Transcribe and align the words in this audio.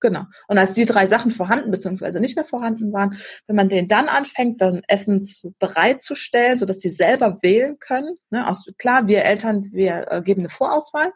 Genau. 0.00 0.24
Und 0.46 0.58
als 0.58 0.74
die 0.74 0.84
drei 0.84 1.06
Sachen 1.06 1.30
vorhanden 1.30 1.70
bzw. 1.70 2.20
nicht 2.20 2.36
mehr 2.36 2.44
vorhanden 2.44 2.92
waren, 2.92 3.18
wenn 3.46 3.56
man 3.56 3.68
den 3.68 3.88
dann 3.88 4.08
anfängt, 4.08 4.60
dann 4.60 4.82
Essen 4.86 5.22
zu, 5.22 5.52
bereitzustellen, 5.58 6.58
sodass 6.58 6.80
sie 6.80 6.88
selber 6.88 7.42
wählen 7.42 7.78
können. 7.78 8.16
Ne? 8.30 8.46
Also 8.46 8.72
klar, 8.78 9.08
wir 9.08 9.24
Eltern, 9.24 9.70
wir 9.72 10.06
äh, 10.10 10.22
geben 10.22 10.42
eine 10.42 10.50
Vorauswahl 10.50 11.12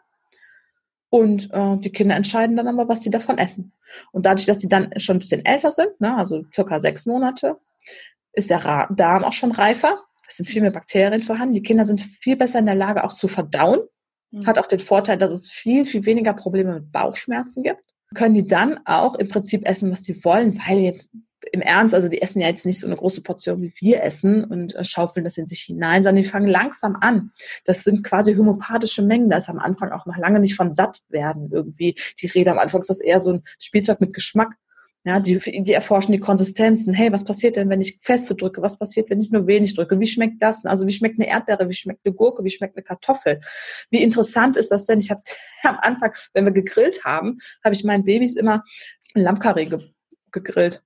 und 1.09 1.49
äh, 1.53 1.77
die 1.77 1.91
Kinder 1.91 2.15
entscheiden 2.15 2.57
dann 2.57 2.67
aber, 2.67 2.89
was 2.89 3.03
sie 3.03 3.09
davon 3.09 3.37
essen. 3.37 3.71
Und 4.11 4.25
dadurch, 4.25 4.47
dass 4.47 4.59
sie 4.59 4.69
dann 4.69 4.91
schon 4.99 5.17
ein 5.17 5.19
bisschen 5.19 5.45
älter 5.45 5.71
sind, 5.71 6.01
ne, 6.01 6.17
also 6.17 6.43
circa 6.53 6.79
sechs 6.79 7.05
Monate, 7.05 7.57
ist 8.33 8.49
der 8.49 8.65
Ra 8.65 8.87
Darm 8.91 9.23
auch 9.23 9.33
schon 9.33 9.51
reifer. 9.51 9.99
Es 10.27 10.37
sind 10.37 10.47
viel 10.47 10.61
mehr 10.61 10.71
Bakterien 10.71 11.21
vorhanden. 11.21 11.53
Die 11.53 11.61
Kinder 11.61 11.85
sind 11.85 12.01
viel 12.01 12.35
besser 12.35 12.59
in 12.59 12.65
der 12.65 12.75
Lage, 12.75 13.03
auch 13.03 13.13
zu 13.13 13.27
verdauen. 13.27 13.81
Mhm. 14.31 14.47
Hat 14.47 14.57
auch 14.57 14.65
den 14.65 14.79
Vorteil, 14.79 15.17
dass 15.17 15.31
es 15.31 15.47
viel, 15.49 15.85
viel 15.85 16.05
weniger 16.05 16.33
Probleme 16.33 16.73
mit 16.73 16.91
Bauchschmerzen 16.91 17.61
gibt 17.63 17.92
können 18.13 18.35
die 18.35 18.47
dann 18.47 18.79
auch 18.85 19.15
im 19.15 19.27
Prinzip 19.27 19.67
essen, 19.67 19.91
was 19.91 20.03
sie 20.03 20.23
wollen, 20.23 20.59
weil 20.67 20.79
jetzt 20.79 21.09
im 21.51 21.61
Ernst, 21.61 21.93
also 21.93 22.07
die 22.07 22.21
essen 22.21 22.39
ja 22.39 22.47
jetzt 22.47 22.65
nicht 22.65 22.79
so 22.79 22.87
eine 22.87 22.95
große 22.95 23.21
Portion 23.21 23.61
wie 23.61 23.73
wir 23.77 24.01
essen 24.01 24.43
und 24.43 24.75
äh, 24.75 24.83
schaufeln 24.83 25.23
das 25.23 25.37
in 25.37 25.47
sich 25.47 25.61
hinein, 25.61 26.01
sondern 26.01 26.23
die 26.23 26.29
fangen 26.29 26.47
langsam 26.47 26.97
an. 26.99 27.31
Das 27.65 27.83
sind 27.83 28.03
quasi 28.03 28.35
homopathische 28.35 29.03
Mengen. 29.03 29.29
Da 29.29 29.37
ist 29.37 29.49
am 29.49 29.59
Anfang 29.59 29.91
auch 29.91 30.07
noch 30.07 30.17
lange 30.17 30.39
nicht 30.39 30.55
von 30.55 30.71
satt 30.71 31.01
werden 31.09 31.49
irgendwie. 31.51 31.95
Die 32.19 32.27
Rede 32.27 32.51
am 32.51 32.57
Anfang 32.57 32.81
ist 32.81 32.89
das 32.89 33.01
eher 33.01 33.19
so 33.19 33.33
ein 33.33 33.43
Spielzeug 33.59 34.01
mit 34.01 34.13
Geschmack. 34.13 34.55
Ja, 35.05 35.19
die, 35.19 35.37
die 35.63 35.73
erforschen 35.73 36.13
die 36.13 36.19
Konsistenzen. 36.19 36.93
Hey, 36.93 37.11
was 37.11 37.25
passiert 37.25 37.57
denn, 37.57 37.69
wenn 37.69 37.81
ich 37.81 37.97
feste 37.99 38.35
drücke? 38.35 38.61
Was 38.61 38.79
passiert, 38.79 39.09
wenn 39.09 39.19
ich 39.19 39.31
nur 39.31 39.47
wenig 39.47 39.75
drücke? 39.75 39.99
Wie 39.99 40.07
schmeckt 40.07 40.41
das? 40.41 40.63
Also 40.65 40.87
wie 40.87 40.93
schmeckt 40.93 41.19
eine 41.19 41.27
Erdbeere? 41.27 41.67
Wie 41.67 41.73
schmeckt 41.73 42.05
eine 42.05 42.15
Gurke? 42.15 42.45
Wie 42.45 42.49
schmeckt 42.49 42.77
eine 42.77 42.83
Kartoffel? 42.83 43.41
Wie 43.89 44.01
interessant 44.01 44.55
ist 44.55 44.71
das 44.71 44.85
denn? 44.85 44.99
Ich 44.99 45.11
habe 45.11 45.21
am 45.63 45.77
Anfang, 45.81 46.13
wenn 46.33 46.45
wir 46.45 46.53
gegrillt 46.53 47.03
haben, 47.03 47.39
habe 47.65 47.75
ich 47.75 47.83
meinen 47.83 48.05
Babys 48.05 48.35
immer 48.35 48.63
Lammkarree 49.13 49.65
ge 49.65 49.79
gegrillt. 50.31 50.81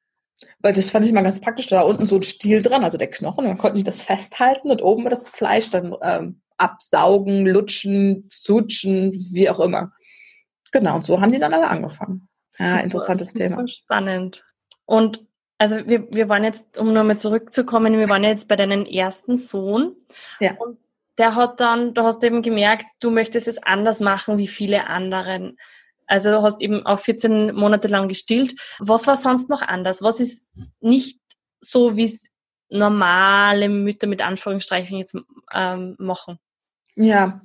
Weil 0.60 0.74
das 0.74 0.90
fand 0.90 1.06
ich 1.06 1.14
mal 1.14 1.22
ganz 1.22 1.40
praktisch. 1.40 1.68
Da 1.68 1.82
unten 1.82 2.06
so 2.06 2.16
ein 2.18 2.24
Stiel 2.24 2.62
dran, 2.62 2.84
also 2.84 2.98
der 2.98 3.10
Knochen, 3.10 3.46
dann 3.46 3.58
konnten 3.58 3.78
die 3.78 3.84
das 3.84 4.02
festhalten 4.04 4.72
und 4.72 4.82
oben 4.82 5.06
das 5.06 5.30
Fleisch 5.30 5.70
dann 5.70 5.96
ähm, 6.02 6.42
absaugen, 6.58 7.46
lutschen, 7.46 8.28
sutschen, 8.32 9.14
wie 9.14 9.50
auch 9.50 9.60
immer. 9.60 9.94
Genau, 10.72 10.96
und 10.96 11.06
so 11.06 11.22
haben 11.22 11.32
die 11.32 11.40
dann 11.40 11.54
alle 11.54 11.70
angefangen. 11.70 12.28
Ja, 12.58 12.70
super, 12.70 12.84
interessantes 12.84 13.30
super 13.30 13.40
Thema. 13.40 13.68
Spannend. 13.68 14.46
Und 14.86 15.26
also 15.58 15.88
wir, 15.88 16.12
wir 16.12 16.30
waren 16.30 16.44
jetzt, 16.44 16.78
um 16.78 16.94
nochmal 16.94 17.18
zurückzukommen, 17.18 17.98
wir 17.98 18.10
waren 18.10 18.24
jetzt 18.24 18.48
bei 18.48 18.56
deinem 18.56 18.86
ersten 18.86 19.38
Sohn. 19.38 19.96
Ja. 20.40 20.54
Und 20.56 20.78
der 21.18 21.36
hat 21.36 21.60
dann, 21.60 21.94
du 21.94 22.04
hast 22.04 22.24
eben 22.24 22.42
gemerkt, 22.42 22.86
du 23.00 23.10
möchtest 23.10 23.48
es 23.48 23.62
anders 23.62 24.00
machen 24.00 24.38
wie 24.38 24.48
viele 24.48 24.88
anderen. 24.88 25.58
Also 26.06 26.32
du 26.32 26.42
hast 26.42 26.62
eben 26.62 26.86
auch 26.86 27.00
14 27.00 27.54
Monate 27.56 27.88
lang 27.88 28.08
gestillt. 28.08 28.56
Was 28.80 29.08
war 29.08 29.16
sonst 29.16 29.50
noch 29.50 29.62
anders? 29.62 30.02
Was 30.02 30.20
ist 30.20 30.48
nicht 30.80 31.20
so, 31.60 31.98
wie 31.98 32.04
es 32.04 32.30
normale 32.70 33.68
Mütter 33.68 34.08
mit 34.08 34.22
Anführungsstreichen 34.22 35.00
jetzt 35.00 35.18
ähm, 35.54 35.96
machen? 35.98 36.40
Ja, 36.96 37.42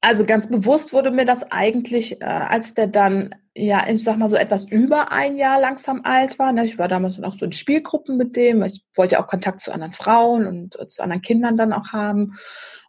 also 0.00 0.24
ganz 0.24 0.48
bewusst 0.48 0.92
wurde 0.92 1.10
mir 1.10 1.24
das 1.24 1.42
eigentlich, 1.50 2.20
äh, 2.20 2.24
als 2.24 2.74
der 2.74 2.86
dann, 2.86 3.34
ja, 3.54 3.84
ich 3.88 4.04
sag 4.04 4.16
mal 4.16 4.28
so 4.28 4.36
etwas 4.36 4.64
über 4.64 5.10
ein 5.10 5.36
Jahr 5.36 5.60
langsam 5.60 6.02
alt 6.04 6.38
war. 6.38 6.52
Ne? 6.52 6.64
Ich 6.64 6.78
war 6.78 6.88
damals 6.88 7.18
noch 7.18 7.34
so 7.34 7.46
in 7.46 7.52
Spielgruppen 7.52 8.16
mit 8.16 8.36
dem. 8.36 8.62
Ich 8.62 8.84
wollte 8.94 9.16
ja 9.16 9.22
auch 9.22 9.26
Kontakt 9.26 9.60
zu 9.60 9.72
anderen 9.72 9.92
Frauen 9.92 10.46
und 10.46 10.78
äh, 10.78 10.86
zu 10.86 11.02
anderen 11.02 11.22
Kindern 11.22 11.56
dann 11.56 11.72
auch 11.72 11.88
haben. 11.92 12.34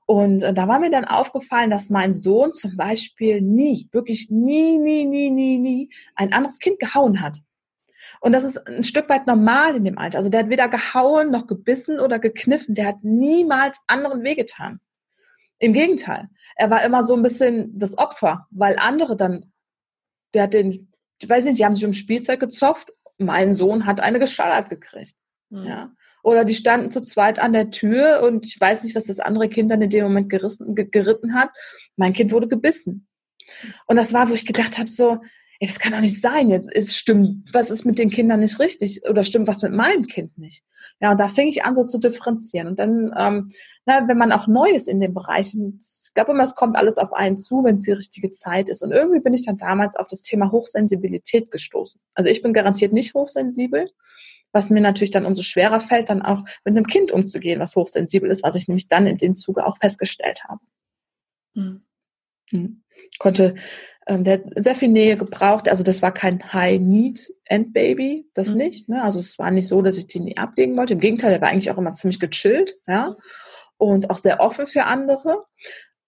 Und 0.06 0.44
äh, 0.44 0.54
da 0.54 0.68
war 0.68 0.80
mir 0.80 0.92
dann 0.92 1.06
aufgefallen, 1.06 1.72
dass 1.72 1.90
mein 1.90 2.14
Sohn 2.14 2.54
zum 2.54 2.78
Beispiel 2.78 3.42
nie, 3.42 3.90
wirklich 3.92 4.30
nie, 4.30 4.78
nie, 4.78 5.06
nie, 5.06 5.32
nie, 5.32 5.58
nie 5.58 5.90
ein 6.16 6.34
anderes 6.34 6.60
Kind 6.60 6.80
gehauen 6.80 7.22
hat. 7.22 7.40
Und 8.22 8.34
das 8.34 8.44
ist 8.44 8.58
ein 8.68 8.84
Stück 8.84 9.10
weit 9.10 9.28
normal 9.28 9.76
in 9.76 9.86
dem 9.86 9.98
Alter. 9.98 10.18
Also 10.18 10.30
der 10.30 10.42
hat 10.42 10.50
weder 10.50 10.68
gehauen 10.68 11.32
noch 11.32 11.48
gebissen 11.48 12.00
oder 12.00 12.20
gekniffen. 12.20 12.76
Der 12.76 12.88
hat 12.88 13.04
niemals 13.04 13.80
anderen 13.88 14.24
wehgetan. 14.24 14.80
Im 15.60 15.74
Gegenteil. 15.74 16.30
Er 16.56 16.70
war 16.70 16.84
immer 16.84 17.04
so 17.04 17.16
ein 17.16 17.22
bisschen 17.22 17.78
das 17.78 17.98
Opfer, 17.98 18.48
weil 18.50 18.78
andere 18.80 19.16
dann, 19.16 19.52
der 20.34 20.44
hat 20.44 20.54
den, 20.54 20.92
ich 21.22 21.30
weiß 21.30 21.46
nicht, 21.46 21.60
die 21.60 21.66
haben 21.66 21.74
sich 21.74 21.86
um 21.86 21.94
Spielzeug 21.94 22.40
gezopft. 22.40 22.92
Mein 23.18 23.54
Sohn 23.54 23.86
hat 23.86 24.00
eine 24.00 24.20
geschallert 24.20 24.70
gekriegt. 24.70 25.16
Mhm. 25.50 25.66
Ja. 25.66 25.92
Oder 26.24 26.46
die 26.46 26.54
standen 26.54 26.92
zu 26.92 27.02
zweit 27.02 27.40
an 27.40 27.54
der 27.54 27.72
Tür 27.72 28.22
und 28.24 28.46
ich 28.46 28.60
weiß 28.60 28.84
nicht, 28.84 28.96
was 28.96 29.06
das 29.06 29.20
andere 29.20 29.50
Kind 29.50 29.72
dann 29.72 29.82
in 29.82 29.90
dem 29.90 30.04
Moment 30.04 30.30
gerissen, 30.30 30.76
geritten 30.76 31.34
hat. 31.34 31.50
Mein 31.96 32.14
Kind 32.14 32.32
wurde 32.32 32.48
gebissen. 32.48 33.08
Und 33.88 33.96
das 33.96 34.14
war, 34.14 34.30
wo 34.30 34.34
ich 34.34 34.46
gedacht 34.46 34.78
habe, 34.78 34.90
so, 34.90 35.20
ey, 35.60 35.68
das 35.68 35.80
kann 35.80 35.92
doch 35.92 36.00
nicht 36.00 36.20
sein. 36.20 36.50
Jetzt 36.50 36.72
ist 36.72 36.96
stimmt, 36.96 37.54
was 37.54 37.70
ist 37.70 37.86
mit 37.86 38.00
den 38.00 38.10
Kindern 38.10 38.40
nicht 38.40 38.60
richtig 38.60 39.02
oder 39.08 39.24
stimmt 39.24 39.48
was 39.48 39.62
mit 39.62 39.74
meinem 39.74 40.08
Kind 40.08 40.38
nicht? 40.38 40.64
Ja, 41.02 41.12
und 41.12 41.20
da 41.20 41.28
fing 41.28 41.48
ich 41.48 41.64
an, 41.64 41.76
so 41.76 41.84
zu 41.84 41.98
differenzieren. 41.98 42.68
Und 42.68 42.80
dann, 42.80 43.14
ähm, 43.18 43.52
na, 43.86 44.08
wenn 44.08 44.18
man 44.18 44.32
auch 44.32 44.48
neu 44.48 44.70
ist 44.70 44.88
in 44.88 45.02
dem 45.02 45.14
Bereich, 45.14 45.54
ich 45.54 46.14
glaube 46.14 46.32
immer, 46.32 46.44
es 46.44 46.56
kommt 46.56 46.78
alles 46.78 46.98
auf 46.98 47.14
einen 47.14 47.38
zu, 47.38 47.64
wenn 47.64 47.78
es 47.78 47.84
die 47.84 47.92
richtige 47.92 48.32
Zeit 48.32 48.70
ist. 48.70 48.82
Und 48.82 48.92
irgendwie 48.92 49.20
bin 49.20 49.34
ich 49.34 49.46
dann 49.46 49.58
damals 49.58 49.98
auf 49.98 50.08
das 50.08 50.22
Thema 50.22 50.52
Hochsensibilität 50.52 51.52
gestoßen. 51.52 52.00
Also 52.14 52.30
ich 52.30 52.42
bin 52.42 52.54
garantiert 52.54 52.94
nicht 52.94 53.14
hochsensibel, 53.14 53.90
was 54.54 54.70
mir 54.70 54.82
natürlich 54.82 55.12
dann 55.12 55.26
umso 55.26 55.44
schwerer 55.44 55.82
fällt, 55.82 56.10
dann 56.10 56.22
auch 56.22 56.44
mit 56.64 56.76
einem 56.76 56.88
Kind 56.88 57.12
umzugehen, 57.12 57.60
was 57.60 57.76
hochsensibel 57.76 58.30
ist, 58.32 58.44
was 58.44 58.56
ich 58.56 58.68
nämlich 58.68 58.88
dann 58.88 59.08
in 59.08 59.18
dem 59.18 59.36
Zuge 59.36 59.66
auch 59.66 59.78
festgestellt 59.78 60.44
habe. 60.46 60.62
Hm. 61.56 61.82
Hm. 62.54 62.84
Konnte 63.20 63.56
ähm, 64.10 64.24
der 64.24 64.40
hat 64.40 64.44
sehr 64.56 64.76
viel 64.76 64.90
Nähe 64.90 65.16
gebraucht. 65.16 65.70
Also 65.70 65.84
das 65.84 66.02
war 66.02 66.12
kein 66.12 66.52
High-Need-End-Baby, 66.52 68.28
das 68.34 68.50
mhm. 68.50 68.58
nicht. 68.58 68.90
Ne? 68.90 69.04
Also 69.04 69.20
es 69.20 69.38
war 69.38 69.52
nicht 69.52 69.68
so, 69.68 69.84
dass 69.84 69.98
ich 69.98 70.08
den 70.08 70.26
nie 70.26 70.38
ablegen 70.38 70.76
wollte. 70.78 70.94
Im 70.94 71.00
Gegenteil, 71.00 71.30
der 71.30 71.42
war 71.42 71.50
eigentlich 71.50 71.70
auch 71.70 71.78
immer 71.78 71.94
ziemlich 71.94 72.20
gechillt, 72.20 72.76
ja. 72.88 73.16
Und 73.78 74.10
auch 74.10 74.18
sehr 74.18 74.42
offen 74.42 74.68
für 74.68 74.86
andere, 74.86 75.46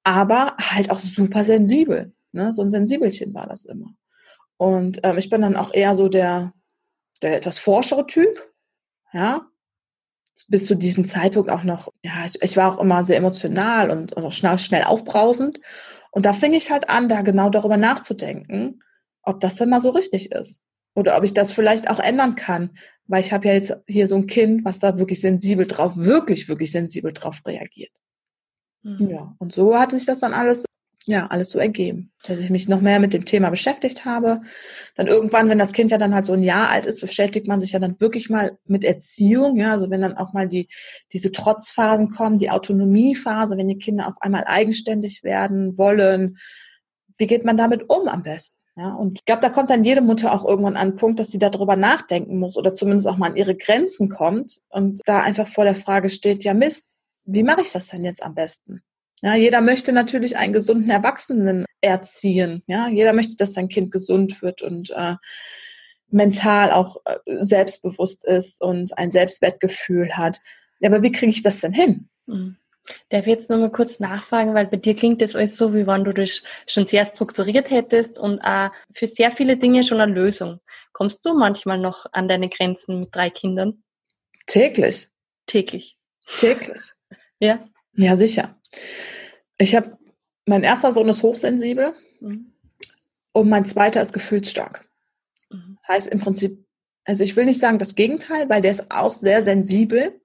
aber 0.04 0.58
halt 0.60 0.90
auch 0.90 1.00
super 1.00 1.46
sensibel. 1.46 2.14
Ne? 2.34 2.52
So 2.52 2.64
ein 2.64 2.72
Sensibelchen 2.72 3.34
war 3.34 3.48
das 3.48 3.66
immer. 3.66 3.94
Und 4.58 5.00
ähm, 5.04 5.18
ich 5.18 5.30
bin 5.30 5.42
dann 5.42 5.56
auch 5.56 5.74
eher 5.74 5.96
so 5.96 6.10
der, 6.10 6.54
der 7.22 7.38
etwas 7.38 7.60
forschere 7.60 8.08
Typ, 8.08 8.52
ja. 9.14 9.46
Bis 10.48 10.66
zu 10.66 10.76
diesem 10.76 11.06
Zeitpunkt 11.06 11.52
auch 11.52 11.64
noch, 11.64 11.94
ja, 12.02 12.26
ich, 12.26 12.42
ich 12.42 12.58
war 12.58 12.74
auch 12.74 12.80
immer 12.80 13.04
sehr 13.04 13.18
emotional 13.18 13.92
und, 13.92 14.14
und 14.14 14.26
auch 14.26 14.32
schnell, 14.32 14.58
schnell 14.58 14.86
aufbrausend. 14.86 15.60
Und 16.12 16.26
da 16.26 16.34
fing 16.34 16.54
ich 16.54 16.72
halt 16.72 16.90
an, 16.90 17.10
da 17.10 17.22
genau 17.22 17.50
darüber 17.50 17.78
nachzudenken, 17.78 18.84
ob 19.24 19.40
das 19.40 19.56
denn 19.56 19.70
mal 19.70 19.82
so 19.82 19.90
richtig 19.90 20.32
ist. 20.32 20.60
Oder 20.94 21.18
ob 21.18 21.24
ich 21.24 21.34
das 21.34 21.52
vielleicht 21.52 21.90
auch 21.90 22.00
ändern 22.00 22.36
kann. 22.36 22.72
Weil 23.08 23.22
ich 23.22 23.32
habe 23.32 23.48
ja 23.48 23.54
jetzt 23.54 23.74
hier 23.88 24.08
so 24.08 24.16
ein 24.16 24.28
Kind, 24.28 24.66
was 24.66 24.80
da 24.80 24.98
wirklich 25.00 25.22
sensibel 25.22 25.66
drauf, 25.66 25.94
wirklich, 25.96 26.48
wirklich 26.50 26.72
sensibel 26.72 27.14
drauf 27.14 27.42
reagiert. 27.46 27.92
Mhm. 28.84 29.10
Ja, 29.10 29.36
und 29.40 29.54
so 29.54 29.78
hatte 29.78 29.98
sich 29.98 30.06
das 30.06 30.20
dann 30.20 30.34
alles 30.34 30.66
ja, 31.06 31.28
alles 31.28 31.50
so 31.50 31.60
ergeben, 31.60 32.12
dass 32.24 32.40
ich 32.40 32.50
mich 32.52 32.70
noch 32.70 32.82
mehr 32.82 33.00
mit 33.00 33.14
dem 33.14 33.26
Thema 33.26 33.50
beschäftigt 33.50 34.06
habe. 34.06 34.42
Dann 34.96 35.08
irgendwann, 35.08 35.50
wenn 35.50 35.58
das 35.58 35.74
Kind 35.74 35.90
ja 35.90 35.98
dann 35.98 36.14
halt 36.14 36.26
so 36.26 36.34
ein 36.34 36.44
Jahr 36.44 36.70
alt 36.70 36.86
ist, 36.86 37.02
beschäftigt 37.02 37.48
man 37.48 37.60
sich 37.60 37.72
ja 37.72 37.80
dann 37.80 38.00
wirklich 38.00 38.30
mal 38.30 38.58
mit 38.66 38.84
Erziehung, 38.84 39.58
ja, 39.58 39.72
also 39.72 39.90
wenn 39.90 40.02
dann 40.02 40.18
auch 40.18 40.34
mal 40.34 40.48
die, 40.48 40.68
diese 41.12 41.32
Trotzphasen 41.32 42.10
kommen, 42.10 42.38
die 42.38 42.52
Autonomiephase, 42.52 43.58
wenn 43.58 43.68
die 43.68 43.80
Kinder 43.80 44.08
auf 44.08 44.16
einmal 44.22 44.44
eigenständig 44.46 45.24
werden 45.24 45.78
wollen, 45.78 46.38
wie 47.18 47.28
geht 47.28 47.46
man 47.46 47.58
damit 47.58 47.90
um 47.90 48.08
am 48.08 48.24
besten? 48.24 48.58
Ja, 48.78 48.94
und 48.94 49.20
ich 49.20 49.26
glaube, 49.26 49.42
da 49.42 49.50
kommt 49.50 49.70
dann 49.70 49.84
jede 49.84 50.02
Mutter 50.02 50.34
auch 50.34 50.46
irgendwann 50.46 50.78
an 50.78 50.90
einen 50.90 50.96
Punkt, 50.96 51.20
dass 51.20 51.30
sie 51.30 51.40
darüber 51.40 51.76
nachdenken 51.76 52.40
muss 52.40 52.56
oder 52.56 52.74
zumindest 52.74 53.08
auch 53.08 53.18
mal 53.18 53.32
an 53.32 53.36
ihre 53.36 53.56
Grenzen 53.56 54.08
kommt 54.08 54.62
und 54.70 55.02
da 55.06 55.22
einfach 55.22 55.48
vor 55.48 55.66
der 55.66 55.76
Frage 55.76 56.10
steht, 56.10 56.44
ja 56.44 56.54
Mist, 56.54 56.96
wie 57.26 57.44
mache 57.44 57.62
ich 57.62 57.72
das 57.72 57.90
denn 57.90 58.06
jetzt 58.06 58.24
am 58.24 58.34
besten? 58.34 58.82
Ja, 59.22 59.36
jeder 59.36 59.62
möchte 59.62 59.92
natürlich 59.94 60.36
einen 60.38 60.54
gesunden 60.54 60.90
Erwachsenen 60.90 61.66
erziehen. 61.80 62.64
Ja, 62.68 62.88
jeder 62.88 63.14
möchte, 63.14 63.36
dass 63.36 63.54
sein 63.54 63.70
Kind 63.70 63.92
gesund 63.92 64.42
wird 64.42 64.62
und 64.62 64.90
äh, 64.92 65.16
mental 66.09 66.72
auch 66.72 66.97
äh, 67.06 67.18
selbstbewusst 67.40 68.26
ist 68.26 68.62
und 68.62 68.97
ein 68.97 69.12
Selbstwertgefühl 69.12 70.18
hat. 70.18 70.40
Ja, 70.79 70.90
aber 70.90 71.03
wie 71.03 71.12
kriege 71.12 71.29
ich 71.29 71.44
das 71.44 71.62
denn 71.62 71.73
hin? 71.73 72.09
Mhm. 72.26 72.58
Darf 73.09 73.22
ich 73.22 73.28
jetzt 73.28 73.50
noch 73.50 73.58
mal 73.58 73.72
kurz 73.72 74.00
nachfragen, 74.00 74.56
weil 74.56 74.66
bei 74.66 74.78
dir 74.78 74.96
klingt 74.96 75.22
das 75.22 75.35
alles 75.35 75.56
so, 75.56 75.73
wie 75.73 75.85
wenn 75.85 76.03
du 76.03 76.14
das 76.14 76.41
schon 76.68 76.88
sehr 76.88 77.06
strukturiert 77.06 77.70
hättest 77.70 78.20
und 78.20 78.41
auch 78.41 78.72
für 78.94 79.06
sehr 79.06 79.32
viele 79.32 79.56
Dinge 79.56 79.84
schon 79.84 80.02
eine 80.02 80.12
Lösung. 80.12 80.59
Kommst 80.91 81.23
du 81.26 81.35
manchmal 81.35 81.78
noch 81.78 82.08
an 82.12 82.28
deine 82.28 82.50
Grenzen 82.50 83.02
mit 83.02 83.16
drei 83.16 83.29
Kindern? 83.29 83.84
Täglich. 84.47 85.09
Täglich. 85.46 85.96
Täglich. 86.38 86.94
Ja. 87.40 87.64
Ja, 87.94 88.16
sicher. 88.16 88.56
Ich 89.58 89.76
habe, 89.76 89.97
mein 90.46 90.64
erster 90.64 90.91
Sohn 90.91 91.09
ist 91.09 91.23
hochsensibel 91.23 91.94
mhm. 92.20 92.53
und 93.34 93.50
mein 93.50 93.66
zweiter 93.66 94.02
ist 94.02 94.14
gefühlsstark. 94.14 94.90
Mhm. 95.50 95.78
Das 95.82 95.88
heißt 95.88 96.08
im 96.08 96.20
Prinzip, 96.20 96.66
also 97.06 97.23
ich 97.23 97.35
will 97.35 97.46
nicht 97.46 97.59
sagen 97.59 97.79
das 97.79 97.96
Gegenteil, 97.96 98.50
weil 98.50 98.62
der 98.62 98.72
ist 98.72 98.91
auch 98.91 99.14
sehr 99.14 99.44
sensibel, 99.44 100.22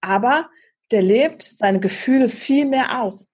aber 0.00 0.48
der 0.90 1.02
lebt 1.02 1.42
seine 1.42 1.80
Gefühle 1.80 2.28
viel 2.28 2.66
mehr 2.66 3.02
aus. 3.02 3.26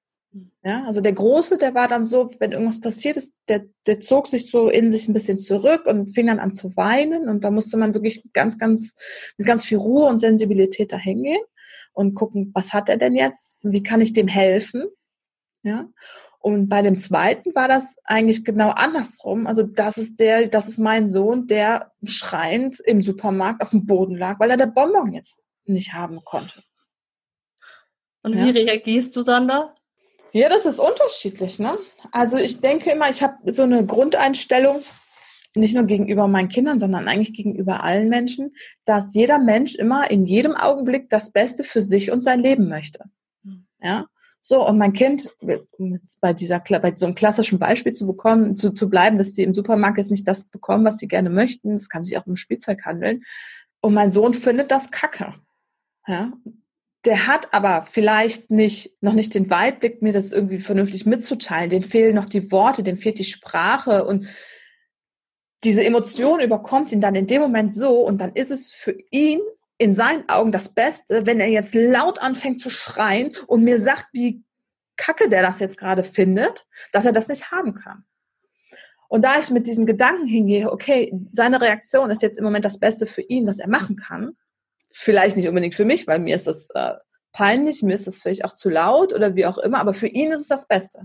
Ja, 0.62 0.84
also 0.84 1.00
der 1.00 1.14
Große, 1.14 1.58
der 1.58 1.74
war 1.74 1.88
dann 1.88 2.04
so, 2.04 2.30
wenn 2.38 2.52
irgendwas 2.52 2.80
passiert 2.80 3.16
ist, 3.16 3.34
der, 3.48 3.64
der 3.86 4.00
zog 4.00 4.28
sich 4.28 4.48
so 4.48 4.68
in 4.68 4.90
sich 4.90 5.08
ein 5.08 5.14
bisschen 5.14 5.38
zurück 5.38 5.86
und 5.86 6.14
fing 6.14 6.26
dann 6.26 6.38
an 6.38 6.52
zu 6.52 6.76
weinen. 6.76 7.28
Und 7.28 7.42
da 7.42 7.50
musste 7.50 7.78
man 7.78 7.94
wirklich 7.94 8.22
ganz, 8.34 8.58
ganz, 8.58 8.94
mit 9.38 9.46
ganz 9.46 9.64
viel 9.64 9.78
Ruhe 9.78 10.06
und 10.06 10.18
Sensibilität 10.18 10.92
da 10.92 10.98
hingehen 10.98 11.40
und 11.92 12.14
gucken, 12.14 12.50
was 12.54 12.72
hat 12.72 12.88
er 12.88 12.96
denn 12.96 13.14
jetzt? 13.14 13.58
Wie 13.62 13.82
kann 13.82 14.00
ich 14.00 14.12
dem 14.12 14.28
helfen? 14.28 14.84
Ja. 15.62 15.88
Und 16.38 16.68
bei 16.70 16.80
dem 16.80 16.96
zweiten 16.96 17.54
war 17.54 17.68
das 17.68 17.96
eigentlich 18.04 18.44
genau 18.44 18.70
andersrum. 18.70 19.46
Also 19.46 19.62
das 19.62 19.98
ist 19.98 20.20
der, 20.20 20.48
das 20.48 20.68
ist 20.68 20.78
mein 20.78 21.08
Sohn, 21.08 21.46
der 21.46 21.92
schreiend 22.02 22.80
im 22.80 23.02
Supermarkt 23.02 23.60
auf 23.60 23.70
dem 23.70 23.84
Boden 23.84 24.16
lag, 24.16 24.40
weil 24.40 24.50
er 24.50 24.56
der 24.56 24.66
Bonbon 24.66 25.12
jetzt 25.12 25.42
nicht 25.66 25.92
haben 25.92 26.24
konnte. 26.24 26.62
Und 28.22 28.34
ja? 28.34 28.46
wie 28.46 28.50
reagierst 28.50 29.16
du 29.16 29.22
dann 29.22 29.48
da? 29.48 29.74
Ja, 30.32 30.48
das 30.48 30.64
ist 30.64 30.78
unterschiedlich. 30.78 31.58
Ne? 31.58 31.76
Also 32.12 32.36
ich 32.36 32.60
denke 32.60 32.90
immer, 32.90 33.10
ich 33.10 33.22
habe 33.22 33.52
so 33.52 33.62
eine 33.62 33.84
Grundeinstellung, 33.84 34.82
nicht 35.54 35.74
nur 35.74 35.84
gegenüber 35.84 36.28
meinen 36.28 36.48
Kindern, 36.48 36.78
sondern 36.78 37.08
eigentlich 37.08 37.34
gegenüber 37.34 37.82
allen 37.82 38.08
Menschen, 38.08 38.54
dass 38.84 39.14
jeder 39.14 39.38
Mensch 39.38 39.74
immer 39.74 40.10
in 40.10 40.26
jedem 40.26 40.54
Augenblick 40.54 41.10
das 41.10 41.32
Beste 41.32 41.64
für 41.64 41.82
sich 41.82 42.10
und 42.10 42.22
sein 42.22 42.40
Leben 42.40 42.68
möchte. 42.68 43.04
Hm. 43.44 43.66
Ja. 43.82 44.06
So, 44.42 44.66
und 44.66 44.78
mein 44.78 44.94
Kind, 44.94 45.28
bei 46.20 46.32
dieser, 46.32 46.60
bei 46.60 46.94
so 46.94 47.04
einem 47.04 47.14
klassischen 47.14 47.58
Beispiel 47.58 47.92
zu 47.92 48.06
bekommen, 48.06 48.56
zu, 48.56 48.72
zu 48.72 48.88
bleiben, 48.88 49.18
dass 49.18 49.34
sie 49.34 49.42
im 49.42 49.52
Supermarkt 49.52 49.98
jetzt 49.98 50.10
nicht 50.10 50.26
das 50.26 50.44
bekommen, 50.44 50.84
was 50.84 50.96
sie 50.96 51.08
gerne 51.08 51.28
möchten. 51.28 51.72
Das 51.72 51.90
kann 51.90 52.04
sich 52.04 52.16
auch 52.16 52.26
um 52.26 52.36
Spielzeug 52.36 52.84
handeln. 52.86 53.22
Und 53.82 53.92
mein 53.92 54.10
Sohn 54.10 54.32
findet 54.32 54.70
das 54.70 54.90
Kacke. 54.90 55.34
Ja, 56.06 56.32
der 57.04 57.26
hat 57.26 57.52
aber 57.54 57.82
vielleicht 57.82 58.50
nicht, 58.50 58.92
noch 59.00 59.14
nicht 59.14 59.34
den 59.34 59.48
Weitblick, 59.48 60.02
mir 60.02 60.12
das 60.12 60.32
irgendwie 60.32 60.58
vernünftig 60.58 61.06
mitzuteilen. 61.06 61.70
Dem 61.70 61.82
fehlen 61.82 62.14
noch 62.14 62.26
die 62.26 62.50
Worte, 62.50 62.82
dem 62.82 62.98
fehlt 62.98 63.18
die 63.18 63.24
Sprache 63.24 64.04
und 64.04 64.26
diese 65.64 65.84
Emotion 65.84 66.40
überkommt 66.40 66.92
ihn 66.92 67.00
dann 67.00 67.14
in 67.14 67.26
dem 67.26 67.42
Moment 67.42 67.72
so 67.72 68.00
und 68.00 68.18
dann 68.18 68.32
ist 68.32 68.50
es 68.50 68.72
für 68.72 68.96
ihn 69.10 69.40
in 69.78 69.94
seinen 69.94 70.28
Augen 70.28 70.52
das 70.52 70.70
Beste, 70.70 71.26
wenn 71.26 71.40
er 71.40 71.48
jetzt 71.48 71.74
laut 71.74 72.20
anfängt 72.20 72.60
zu 72.60 72.70
schreien 72.70 73.34
und 73.46 73.64
mir 73.64 73.80
sagt, 73.80 74.06
wie 74.12 74.42
kacke 74.96 75.28
der 75.28 75.42
das 75.42 75.60
jetzt 75.60 75.78
gerade 75.78 76.04
findet, 76.04 76.66
dass 76.92 77.06
er 77.06 77.12
das 77.12 77.28
nicht 77.28 77.50
haben 77.50 77.74
kann. 77.74 78.04
Und 79.08 79.22
da 79.24 79.38
ich 79.38 79.50
mit 79.50 79.66
diesem 79.66 79.86
Gedanken 79.86 80.26
hingehe, 80.26 80.70
okay, 80.70 81.12
seine 81.30 81.60
Reaktion 81.60 82.10
ist 82.10 82.22
jetzt 82.22 82.38
im 82.38 82.44
Moment 82.44 82.64
das 82.64 82.78
Beste 82.78 83.06
für 83.06 83.22
ihn, 83.22 83.46
was 83.46 83.58
er 83.58 83.68
machen 83.68 83.96
kann, 83.96 84.36
Vielleicht 84.90 85.36
nicht 85.36 85.48
unbedingt 85.48 85.74
für 85.74 85.84
mich, 85.84 86.06
weil 86.06 86.18
mir 86.18 86.34
ist 86.34 86.48
das 86.48 86.68
äh, 86.74 86.94
peinlich, 87.32 87.82
mir 87.82 87.94
ist 87.94 88.08
das 88.08 88.20
vielleicht 88.20 88.44
auch 88.44 88.52
zu 88.52 88.68
laut 88.68 89.12
oder 89.12 89.36
wie 89.36 89.46
auch 89.46 89.58
immer, 89.58 89.78
aber 89.78 89.94
für 89.94 90.08
ihn 90.08 90.32
ist 90.32 90.40
es 90.40 90.48
das 90.48 90.66
Beste. 90.66 91.04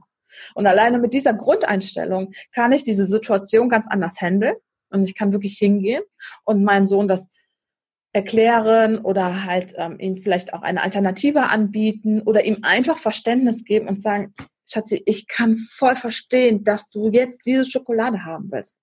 Und 0.53 0.67
alleine 0.67 0.99
mit 0.99 1.13
dieser 1.13 1.33
Grundeinstellung 1.33 2.33
kann 2.51 2.71
ich 2.71 2.83
diese 2.83 3.05
Situation 3.05 3.69
ganz 3.69 3.87
anders 3.89 4.21
handeln 4.21 4.55
und 4.89 5.03
ich 5.03 5.15
kann 5.15 5.31
wirklich 5.31 5.57
hingehen 5.57 6.03
und 6.43 6.63
meinem 6.63 6.85
Sohn 6.85 7.07
das 7.07 7.29
erklären 8.13 8.99
oder 8.99 9.43
halt 9.43 9.73
ähm, 9.75 9.99
ihm 9.99 10.15
vielleicht 10.15 10.53
auch 10.53 10.61
eine 10.61 10.81
Alternative 10.81 11.49
anbieten 11.49 12.21
oder 12.21 12.45
ihm 12.45 12.59
einfach 12.61 12.97
Verständnis 12.97 13.65
geben 13.65 13.89
und 13.89 14.01
sagen, 14.01 14.33
Schatzi, 14.65 15.03
ich 15.05 15.27
kann 15.27 15.57
voll 15.57 15.97
verstehen, 15.97 16.63
dass 16.63 16.89
du 16.89 17.09
jetzt 17.09 17.45
diese 17.45 17.65
Schokolade 17.65 18.23
haben 18.23 18.49
willst. 18.51 18.75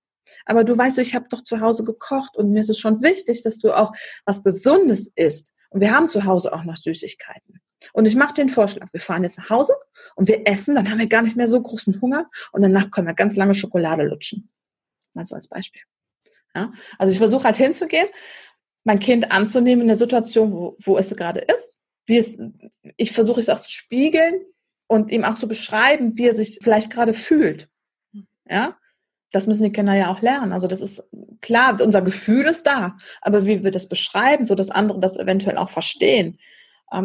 Aber 0.44 0.64
du 0.64 0.76
weißt, 0.76 0.98
ich 0.98 1.14
habe 1.14 1.26
doch 1.30 1.42
zu 1.42 1.60
Hause 1.60 1.82
gekocht 1.82 2.36
und 2.36 2.50
mir 2.50 2.60
ist 2.60 2.68
es 2.68 2.78
schon 2.78 3.02
wichtig, 3.02 3.42
dass 3.42 3.58
du 3.58 3.72
auch 3.72 3.92
was 4.26 4.42
Gesundes 4.42 5.10
isst. 5.16 5.54
Und 5.70 5.80
wir 5.80 5.94
haben 5.94 6.10
zu 6.10 6.24
Hause 6.24 6.52
auch 6.52 6.64
noch 6.64 6.76
Süßigkeiten. 6.76 7.61
Und 7.92 8.06
ich 8.06 8.14
mache 8.14 8.34
den 8.34 8.48
Vorschlag, 8.48 8.88
wir 8.92 9.00
fahren 9.00 9.22
jetzt 9.22 9.38
nach 9.38 9.50
Hause 9.50 9.74
und 10.14 10.28
wir 10.28 10.46
essen, 10.46 10.74
dann 10.74 10.90
haben 10.90 10.98
wir 10.98 11.08
gar 11.08 11.22
nicht 11.22 11.36
mehr 11.36 11.48
so 11.48 11.60
großen 11.60 12.00
Hunger 12.00 12.30
und 12.52 12.62
danach 12.62 12.90
können 12.90 13.06
wir 13.06 13.14
ganz 13.14 13.36
lange 13.36 13.54
Schokolade 13.54 14.04
lutschen. 14.04 14.50
Mal 15.14 15.24
so 15.24 15.34
als 15.34 15.48
Beispiel. 15.48 15.82
Ja? 16.54 16.72
Also 16.98 17.12
ich 17.12 17.18
versuche 17.18 17.44
halt 17.44 17.56
hinzugehen, 17.56 18.08
mein 18.84 19.00
Kind 19.00 19.32
anzunehmen 19.32 19.82
in 19.82 19.88
der 19.88 19.96
Situation, 19.96 20.52
wo, 20.52 20.76
wo 20.80 20.98
es 20.98 21.14
gerade 21.14 21.40
ist. 21.40 21.76
Wie 22.06 22.18
es, 22.18 22.38
ich 22.96 23.12
versuche 23.12 23.40
es 23.40 23.48
auch 23.48 23.60
zu 23.60 23.70
spiegeln 23.70 24.40
und 24.88 25.10
ihm 25.12 25.24
auch 25.24 25.34
zu 25.34 25.46
beschreiben, 25.46 26.18
wie 26.18 26.26
er 26.26 26.34
sich 26.34 26.58
vielleicht 26.60 26.90
gerade 26.90 27.14
fühlt. 27.14 27.68
Ja, 28.48 28.76
das 29.30 29.46
müssen 29.46 29.62
die 29.62 29.72
Kinder 29.72 29.94
ja 29.94 30.10
auch 30.10 30.20
lernen. 30.20 30.52
Also 30.52 30.66
das 30.66 30.80
ist 30.80 31.02
klar, 31.40 31.80
unser 31.80 32.02
Gefühl 32.02 32.46
ist 32.46 32.66
da, 32.66 32.96
aber 33.20 33.46
wie 33.46 33.64
wir 33.64 33.70
das 33.70 33.88
beschreiben, 33.88 34.44
so 34.44 34.54
dass 34.54 34.70
andere 34.70 35.00
das 35.00 35.16
eventuell 35.16 35.56
auch 35.56 35.70
verstehen, 35.70 36.38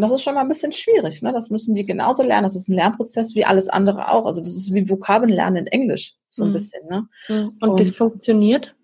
das 0.02 0.12
ist 0.12 0.24
schon 0.24 0.36
mal 0.36 0.42
ein 0.42 0.48
bisschen 0.48 0.72
schwierig. 0.72 1.22
Ne? 1.22 1.32
Das 1.32 1.50
müssen 1.50 1.76
die 1.76 1.86
genauso 1.86 2.24
lernen. 2.24 2.44
Das 2.44 2.56
ist 2.56 2.68
ein 2.68 2.76
Lernprozess 2.76 3.36
wie 3.36 3.46
alles 3.46 3.70
andere 3.70 4.10
auch. 4.12 4.26
Also 4.26 4.42
das 4.42 4.56
ist 4.56 4.74
wie 4.74 4.90
Vokabeln 4.90 5.32
in 5.56 5.68
Englisch, 5.68 6.16
so 6.30 6.44
ein 6.44 6.50
mhm. 6.50 6.54
bisschen. 6.54 6.86
Ne? 6.88 7.08
Mhm. 7.30 7.58
Und, 7.60 7.70
Und 7.70 7.80
das 7.80 7.92
funktioniert? 7.92 8.76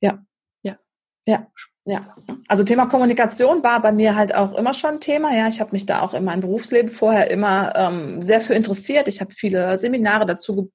Ja. 0.00 0.24
Ja. 0.62 0.78
Ja. 1.26 1.46
Ja, 1.84 2.14
also 2.46 2.62
Thema 2.62 2.86
Kommunikation 2.86 3.64
war 3.64 3.82
bei 3.82 3.90
mir 3.90 4.14
halt 4.14 4.32
auch 4.32 4.54
immer 4.54 4.72
schon 4.72 5.00
Thema. 5.00 5.34
Ja, 5.34 5.48
ich 5.48 5.60
habe 5.60 5.72
mich 5.72 5.84
da 5.84 6.02
auch 6.02 6.14
in 6.14 6.22
meinem 6.22 6.40
Berufsleben 6.40 6.88
vorher 6.88 7.28
immer 7.28 7.74
ähm, 7.74 8.22
sehr 8.22 8.40
für 8.40 8.54
interessiert. 8.54 9.08
Ich 9.08 9.20
habe 9.20 9.32
viele 9.32 9.76
Seminare 9.78 10.24
dazu 10.24 10.70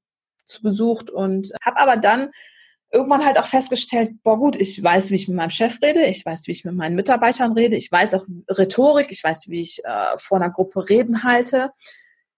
zu 0.46 0.62
besucht 0.62 1.10
und 1.10 1.54
habe 1.64 1.80
aber 1.80 1.96
dann 1.96 2.32
irgendwann 2.92 3.26
halt 3.26 3.40
auch 3.40 3.46
festgestellt, 3.46 4.24
boah 4.24 4.38
gut, 4.38 4.56
ich 4.56 4.82
weiß, 4.82 5.12
wie 5.12 5.16
ich 5.16 5.28
mit 5.28 5.38
meinem 5.38 5.50
Chef 5.50 5.82
rede, 5.82 6.06
ich 6.06 6.26
weiß, 6.26 6.48
wie 6.48 6.52
ich 6.52 6.66
mit 6.66 6.76
meinen 6.76 6.96
Mitarbeitern 6.96 7.54
rede, 7.54 7.76
ich 7.76 7.92
weiß 7.92 8.14
auch 8.14 8.26
Rhetorik, 8.50 9.08
ich 9.10 9.24
weiß, 9.24 9.50
wie 9.50 9.62
ich 9.62 9.84
äh, 9.84 10.18
vor 10.18 10.38
einer 10.38 10.50
Gruppe 10.50 10.90
Reden 10.90 11.24
halte. 11.24 11.72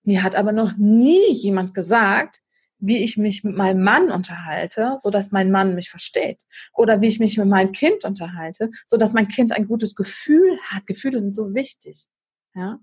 Mir 0.03 0.23
hat 0.23 0.35
aber 0.35 0.51
noch 0.51 0.73
nie 0.77 1.31
jemand 1.33 1.73
gesagt, 1.73 2.41
wie 2.79 3.03
ich 3.03 3.17
mich 3.17 3.43
mit 3.43 3.55
meinem 3.55 3.83
Mann 3.83 4.09
unterhalte, 4.09 4.95
so 4.97 5.09
dass 5.09 5.31
mein 5.31 5.51
Mann 5.51 5.75
mich 5.75 5.89
versteht. 5.89 6.41
Oder 6.73 7.01
wie 7.01 7.07
ich 7.07 7.19
mich 7.19 7.37
mit 7.37 7.47
meinem 7.47 7.73
Kind 7.73 8.05
unterhalte, 8.05 8.71
so 8.85 8.97
dass 8.97 9.13
mein 9.13 9.27
Kind 9.27 9.51
ein 9.51 9.67
gutes 9.67 9.95
Gefühl 9.95 10.57
hat. 10.69 10.87
Gefühle 10.87 11.19
sind 11.19 11.35
so 11.35 11.53
wichtig. 11.53 12.07
Ja. 12.55 12.79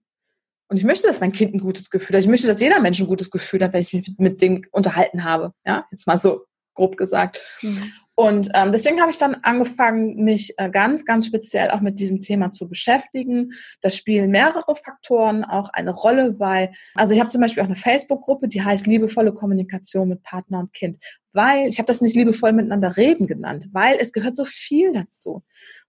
Und 0.68 0.76
ich 0.76 0.84
möchte, 0.84 1.06
dass 1.06 1.20
mein 1.20 1.32
Kind 1.32 1.54
ein 1.54 1.60
gutes 1.60 1.90
Gefühl 1.90 2.16
hat. 2.16 2.22
Ich 2.22 2.28
möchte, 2.28 2.46
dass 2.46 2.60
jeder 2.60 2.80
Mensch 2.80 3.00
ein 3.00 3.06
gutes 3.06 3.30
Gefühl 3.30 3.62
hat, 3.62 3.72
wenn 3.72 3.80
ich 3.80 3.92
mich 3.92 4.08
mit, 4.08 4.20
mit 4.20 4.42
dem 4.42 4.62
unterhalten 4.72 5.24
habe. 5.24 5.52
Ja, 5.64 5.86
jetzt 5.90 6.06
mal 6.06 6.18
so 6.18 6.44
grob 6.76 6.96
gesagt. 6.96 7.40
Mhm. 7.62 7.92
Und 8.18 8.48
ähm, 8.54 8.72
deswegen 8.72 8.98
habe 9.02 9.10
ich 9.10 9.18
dann 9.18 9.34
angefangen, 9.42 10.24
mich 10.24 10.54
äh, 10.56 10.70
ganz, 10.70 11.04
ganz 11.04 11.26
speziell 11.26 11.70
auch 11.70 11.82
mit 11.82 11.98
diesem 11.98 12.22
Thema 12.22 12.50
zu 12.50 12.66
beschäftigen. 12.66 13.52
Da 13.82 13.90
spielen 13.90 14.30
mehrere 14.30 14.74
Faktoren 14.74 15.44
auch 15.44 15.68
eine 15.68 15.90
Rolle, 15.90 16.40
weil, 16.40 16.72
also 16.94 17.12
ich 17.12 17.20
habe 17.20 17.28
zum 17.28 17.42
Beispiel 17.42 17.62
auch 17.62 17.66
eine 17.66 17.76
Facebook-Gruppe, 17.76 18.48
die 18.48 18.62
heißt 18.62 18.86
liebevolle 18.86 19.34
Kommunikation 19.34 20.08
mit 20.08 20.22
Partner 20.22 20.60
und 20.60 20.72
Kind. 20.72 20.96
Weil, 21.34 21.68
ich 21.68 21.78
habe 21.78 21.88
das 21.88 22.00
nicht 22.00 22.16
liebevoll 22.16 22.54
miteinander 22.54 22.96
reden 22.96 23.26
genannt, 23.26 23.68
weil 23.72 23.98
es 24.00 24.14
gehört 24.14 24.34
so 24.34 24.46
viel 24.46 24.92
dazu. 24.92 25.44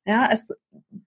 Ja, 0.07 0.29
es 0.31 0.53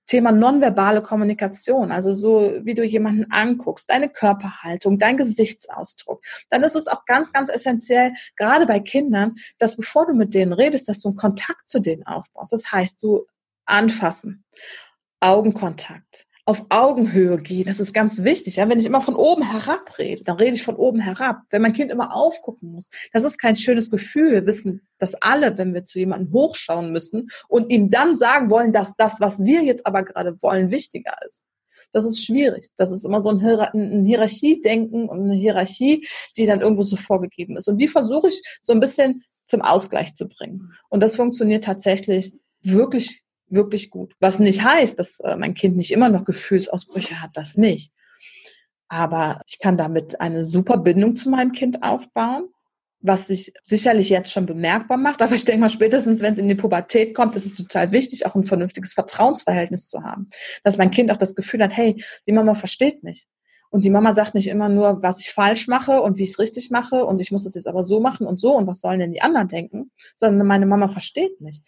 Thema 0.05 0.31
nonverbale 0.31 1.01
Kommunikation, 1.01 1.91
also 1.91 2.13
so 2.13 2.53
wie 2.65 2.75
du 2.75 2.85
jemanden 2.85 3.33
anguckst, 3.33 3.89
deine 3.89 4.11
Körperhaltung, 4.11 4.99
dein 4.99 5.17
Gesichtsausdruck, 5.17 6.23
dann 6.51 6.63
ist 6.65 6.77
es 6.77 6.87
auch 6.87 7.07
ganz, 7.07 7.33
ganz 7.33 7.49
essentiell, 7.49 8.13
gerade 8.37 8.67
bei 8.67 8.79
Kindern, 8.81 9.37
dass 9.59 9.77
bevor 9.77 10.07
du 10.07 10.13
mit 10.13 10.35
denen 10.35 10.53
redest, 10.53 10.87
dass 10.87 11.01
du 11.01 11.09
einen 11.09 11.17
Kontakt 11.17 11.67
zu 11.67 11.81
denen 11.81 12.05
aufbaust. 12.07 12.53
Das 12.53 12.71
heißt, 12.71 13.03
du 13.03 13.25
anfassen, 13.65 14.45
Augenkontakt, 15.21 16.27
auf 16.45 16.67
Augenhöhe 16.69 17.37
gehen. 17.39 17.67
Das 17.67 17.81
ist 17.81 17.93
ganz 17.93 18.23
wichtig. 18.25 18.57
Ja? 18.57 18.69
Wenn 18.69 18.81
ich 18.81 18.87
immer 18.87 19.01
von 19.01 19.15
oben 19.15 19.43
herab 19.43 19.99
rede, 19.99 20.25
dann 20.25 20.37
rede 20.37 20.55
ich 20.55 20.63
von 20.63 20.77
oben 20.77 21.01
herab. 21.01 21.43
Wenn 21.51 21.63
mein 21.63 21.73
Kind 21.73 21.91
immer 21.91 22.15
aufgucken 22.15 22.73
muss, 22.73 22.89
das 23.13 23.25
ist 23.25 23.39
kein 23.39 23.57
schönes 23.57 23.91
Gefühl. 23.91 24.33
Wir 24.33 24.47
wissen 24.47 24.83
das 24.99 25.15
alle, 25.15 25.59
wenn 25.59 25.75
wir 25.75 25.85
zu 25.85 25.99
jemandem 25.99 26.33
hochschauen 26.33 26.93
müssen 26.93 27.29
und 27.49 27.71
ihm 27.71 27.91
dann 27.91 28.17
sagen 28.17 28.51
wollen, 28.51 28.73
dass 28.73 28.97
das, 28.97 29.21
was 29.21 29.45
wir 29.45 29.63
jetzt 29.63 29.87
aber 29.87 30.03
gerade 30.03 30.41
wollen, 30.43 30.71
wichtiger 30.71 31.15
ist. 31.25 31.45
Das 31.93 32.05
ist 32.05 32.25
schwierig. 32.25 32.69
Das 32.77 32.93
ist 32.93 33.05
immer 33.05 33.21
so 33.21 33.31
ein, 33.31 33.41
Hier 33.41 33.75
ein 33.75 34.05
Hierarchiedenken 34.05 35.09
und 35.09 35.21
eine 35.21 35.35
Hierarchie, 35.35 36.07
die 36.37 36.47
dann 36.47 36.61
irgendwo 36.61 36.83
so 36.83 36.97
vorgegeben 36.97 37.57
ist. 37.57 37.69
Und 37.69 37.79
die 37.79 37.89
versuche 37.89 38.29
ich 38.29 38.43
so 38.63 38.73
ein 38.73 38.81
bisschen 38.81 39.25
zum 39.45 39.63
Ausgleich 39.63 40.15
zu 40.15 40.29
bringen. 40.29 40.73
Und 40.89 41.01
das 41.01 41.17
funktioniert 41.17 41.65
tatsächlich 41.65 42.33
wirklich 42.63 43.23
wirklich 43.51 43.91
gut. 43.91 44.15
Was 44.21 44.39
nicht 44.39 44.65
heißt, 44.65 44.99
dass 44.99 45.21
äh, 45.21 45.37
mein 45.37 45.55
Kind 45.55 45.77
nicht 45.77 45.91
immer 45.91 46.09
noch 46.09 46.25
Gefühlsausbrüche 46.25 47.21
hat, 47.21 47.31
das 47.35 47.57
nicht. 47.57 47.93
Aber 48.89 49.43
ich 49.47 49.59
kann 49.59 49.77
damit 49.77 50.21
eine 50.21 50.45
super 50.45 50.77
Bindung 50.77 51.15
zu 51.15 51.31
meinem 51.31 51.53
Kind 51.53 51.83
aufbauen, 51.83 52.49
was 53.01 53.29
sich 53.29 53.53
sicherlich 53.63 54.11
jetzt 54.11 54.33
schon 54.33 54.47
bemerkbar 54.47 54.99
macht. 54.99 55.23
Aber 55.23 55.35
ich 55.35 55.45
denke 55.45 55.61
mal, 55.61 55.71
spätestens, 55.71 56.21
wenn 56.21 56.33
es 56.33 56.39
in 56.39 56.49
die 56.49 56.55
Pubertät 56.55 57.15
kommt, 57.15 57.37
ist 57.37 57.47
es 57.47 57.55
total 57.55 57.93
wichtig, 57.93 58.27
auch 58.27 58.35
ein 58.35 58.43
vernünftiges 58.43 58.93
Vertrauensverhältnis 58.95 59.89
zu 59.89 60.03
haben. 60.03 60.29
Dass 60.65 60.77
mein 60.77 60.91
Kind 60.91 61.11
auch 61.11 61.17
das 61.17 61.35
Gefühl 61.35 61.63
hat, 61.63 61.77
hey, 61.77 62.03
die 62.27 62.33
Mama 62.33 62.55
versteht 62.55 63.03
mich. 63.03 63.27
Und 63.71 63.85
die 63.85 63.91
Mama 63.91 64.13
sagt 64.13 64.35
nicht 64.35 64.49
immer 64.49 64.69
nur, 64.69 65.01
was 65.03 65.21
ich 65.21 65.31
falsch 65.31 65.69
mache 65.69 66.03
und 66.03 66.19
wie 66.19 66.25
ich 66.25 66.31
es 66.31 66.39
richtig 66.41 66.71
mache 66.71 67.05
und 67.05 67.21
ich 67.21 67.31
muss 67.31 67.45
das 67.45 67.55
jetzt 67.55 67.69
aber 67.69 67.85
so 67.85 68.01
machen 68.01 68.27
und 68.27 68.41
so 68.41 68.57
und 68.57 68.67
was 68.67 68.81
sollen 68.81 68.99
denn 68.99 69.13
die 69.13 69.23
anderen 69.23 69.47
denken, 69.47 69.93
sondern 70.17 70.45
meine 70.45 70.67
Mama 70.67 70.89
versteht 70.89 71.41
mich 71.41 71.63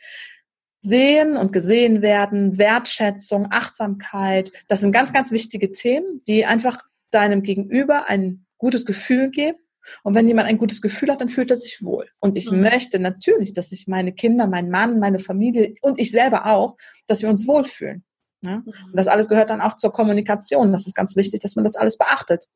sehen 0.82 1.36
und 1.36 1.52
gesehen 1.52 2.02
werden, 2.02 2.58
Wertschätzung, 2.58 3.48
Achtsamkeit. 3.50 4.52
Das 4.68 4.80
sind 4.80 4.92
ganz, 4.92 5.12
ganz 5.12 5.30
wichtige 5.30 5.70
Themen, 5.70 6.22
die 6.26 6.44
einfach 6.44 6.78
deinem 7.10 7.42
Gegenüber 7.42 8.08
ein 8.08 8.46
gutes 8.58 8.84
Gefühl 8.84 9.30
gebe. 9.30 9.58
Und 10.02 10.14
wenn 10.14 10.28
jemand 10.28 10.48
ein 10.48 10.58
gutes 10.58 10.80
Gefühl 10.80 11.10
hat, 11.10 11.20
dann 11.20 11.28
fühlt 11.28 11.50
er 11.50 11.56
sich 11.56 11.82
wohl. 11.82 12.08
Und 12.20 12.36
ich 12.36 12.50
mhm. 12.50 12.60
möchte 12.60 12.98
natürlich, 12.98 13.52
dass 13.52 13.70
sich 13.70 13.88
meine 13.88 14.12
Kinder, 14.12 14.46
mein 14.46 14.70
Mann, 14.70 15.00
meine 15.00 15.18
Familie 15.18 15.74
und 15.82 15.98
ich 15.98 16.10
selber 16.10 16.46
auch, 16.46 16.76
dass 17.06 17.22
wir 17.22 17.28
uns 17.28 17.46
wohlfühlen. 17.46 18.04
Ja? 18.42 18.58
Mhm. 18.58 18.66
Und 18.66 18.96
das 18.96 19.08
alles 19.08 19.28
gehört 19.28 19.50
dann 19.50 19.60
auch 19.60 19.76
zur 19.76 19.92
Kommunikation. 19.92 20.72
Das 20.72 20.86
ist 20.86 20.94
ganz 20.94 21.16
wichtig, 21.16 21.40
dass 21.40 21.56
man 21.56 21.64
das 21.64 21.76
alles 21.76 21.96
beachtet. 21.96 22.48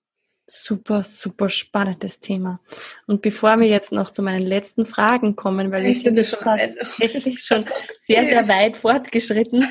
Super, 0.48 1.02
super 1.02 1.48
spannendes 1.50 2.20
Thema. 2.20 2.60
Und 3.06 3.20
bevor 3.20 3.58
wir 3.58 3.66
jetzt 3.66 3.90
noch 3.90 4.10
zu 4.10 4.22
meinen 4.22 4.46
letzten 4.46 4.86
Fragen 4.86 5.34
kommen, 5.34 5.72
weil 5.72 5.86
ich 5.86 6.04
wir 6.04 6.24
sind 6.24 6.26
schon, 6.26 6.56
tatsächlich 6.56 7.42
schon 7.42 7.64
sehr, 8.00 8.24
sehr 8.24 8.46
weit 8.46 8.76
fortgeschritten, 8.76 9.66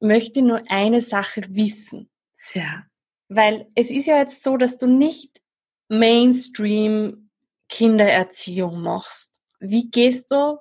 möchte 0.00 0.38
ich 0.38 0.46
nur 0.46 0.62
eine 0.68 1.00
Sache 1.00 1.42
wissen. 1.48 2.08
Ja. 2.54 2.84
Weil 3.28 3.66
es 3.74 3.90
ist 3.90 4.06
ja 4.06 4.18
jetzt 4.18 4.42
so, 4.42 4.56
dass 4.56 4.78
du 4.78 4.86
nicht 4.86 5.40
Mainstream 5.88 7.30
Kindererziehung 7.68 8.80
machst. 8.80 9.40
Wie 9.58 9.90
gehst 9.90 10.30
du 10.30 10.58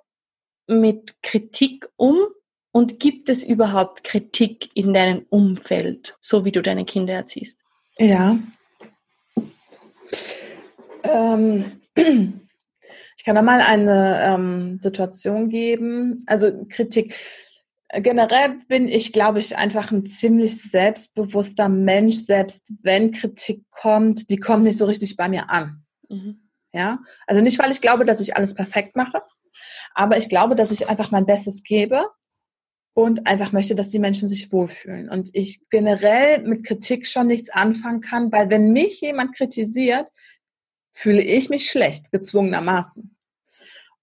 mit 0.65 1.21
Kritik 1.21 1.87
um 1.97 2.17
und 2.71 2.99
gibt 2.99 3.29
es 3.29 3.43
überhaupt 3.43 4.03
Kritik 4.03 4.69
in 4.73 4.93
deinem 4.93 5.25
Umfeld, 5.29 6.17
so 6.19 6.45
wie 6.45 6.51
du 6.51 6.61
deine 6.61 6.85
Kinder 6.85 7.13
erziehst? 7.13 7.59
Ja. 7.97 8.39
Ähm, 11.03 11.81
ich 11.95 13.25
kann 13.25 13.35
da 13.35 13.41
mal 13.41 13.61
eine 13.61 14.19
ähm, 14.23 14.79
Situation 14.79 15.49
geben. 15.49 16.17
Also 16.25 16.65
Kritik. 16.69 17.15
Generell 17.93 18.59
bin 18.69 18.87
ich, 18.87 19.11
glaube 19.11 19.39
ich, 19.39 19.57
einfach 19.57 19.91
ein 19.91 20.05
ziemlich 20.05 20.61
selbstbewusster 20.61 21.67
Mensch, 21.67 22.17
selbst 22.17 22.63
wenn 22.81 23.11
Kritik 23.11 23.65
kommt, 23.69 24.29
die 24.29 24.37
kommt 24.37 24.63
nicht 24.63 24.77
so 24.77 24.85
richtig 24.85 25.17
bei 25.17 25.27
mir 25.27 25.49
an. 25.49 25.83
Mhm. 26.07 26.49
Ja, 26.73 26.99
also 27.27 27.41
nicht, 27.41 27.59
weil 27.59 27.71
ich 27.71 27.81
glaube, 27.81 28.05
dass 28.05 28.21
ich 28.21 28.37
alles 28.37 28.55
perfekt 28.55 28.95
mache, 28.95 29.21
aber 29.93 30.17
ich 30.17 30.29
glaube, 30.29 30.55
dass 30.55 30.71
ich 30.71 30.87
einfach 30.87 31.11
mein 31.11 31.25
Bestes 31.25 31.63
gebe 31.63 32.05
und 32.93 33.27
einfach 33.27 33.51
möchte, 33.51 33.75
dass 33.75 33.89
die 33.89 33.99
Menschen 33.99 34.27
sich 34.27 34.51
wohlfühlen. 34.51 35.09
Und 35.09 35.29
ich 35.33 35.67
generell 35.69 36.41
mit 36.43 36.65
Kritik 36.65 37.07
schon 37.07 37.27
nichts 37.27 37.49
anfangen 37.49 38.01
kann, 38.01 38.31
weil 38.31 38.49
wenn 38.49 38.71
mich 38.71 39.01
jemand 39.01 39.35
kritisiert, 39.35 40.09
fühle 40.93 41.21
ich 41.21 41.49
mich 41.49 41.69
schlecht, 41.69 42.11
gezwungenermaßen. 42.11 43.15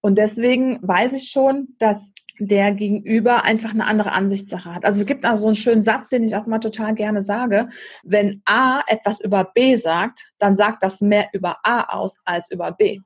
Und 0.01 0.17
deswegen 0.17 0.79
weiß 0.81 1.13
ich 1.13 1.29
schon, 1.29 1.75
dass 1.77 2.13
der 2.39 2.71
Gegenüber 2.71 3.43
einfach 3.43 3.71
eine 3.71 3.85
andere 3.85 4.13
Ansichtssache 4.13 4.73
hat. 4.73 4.85
Also 4.85 5.01
es 5.01 5.05
gibt 5.05 5.25
auch 5.25 5.35
so 5.35 5.47
einen 5.47 5.55
schönen 5.55 5.81
Satz, 5.81 6.09
den 6.09 6.23
ich 6.23 6.35
auch 6.35 6.45
mal 6.45 6.59
total 6.59 6.95
gerne 6.95 7.21
sage. 7.21 7.69
Wenn 8.03 8.41
A 8.45 8.81
etwas 8.87 9.19
über 9.19 9.43
B 9.43 9.75
sagt, 9.75 10.31
dann 10.37 10.55
sagt 10.55 10.81
das 10.83 11.01
mehr 11.01 11.27
über 11.33 11.57
A 11.63 11.93
aus 11.93 12.15
als 12.23 12.49
über 12.49 12.71
B. 12.71 12.99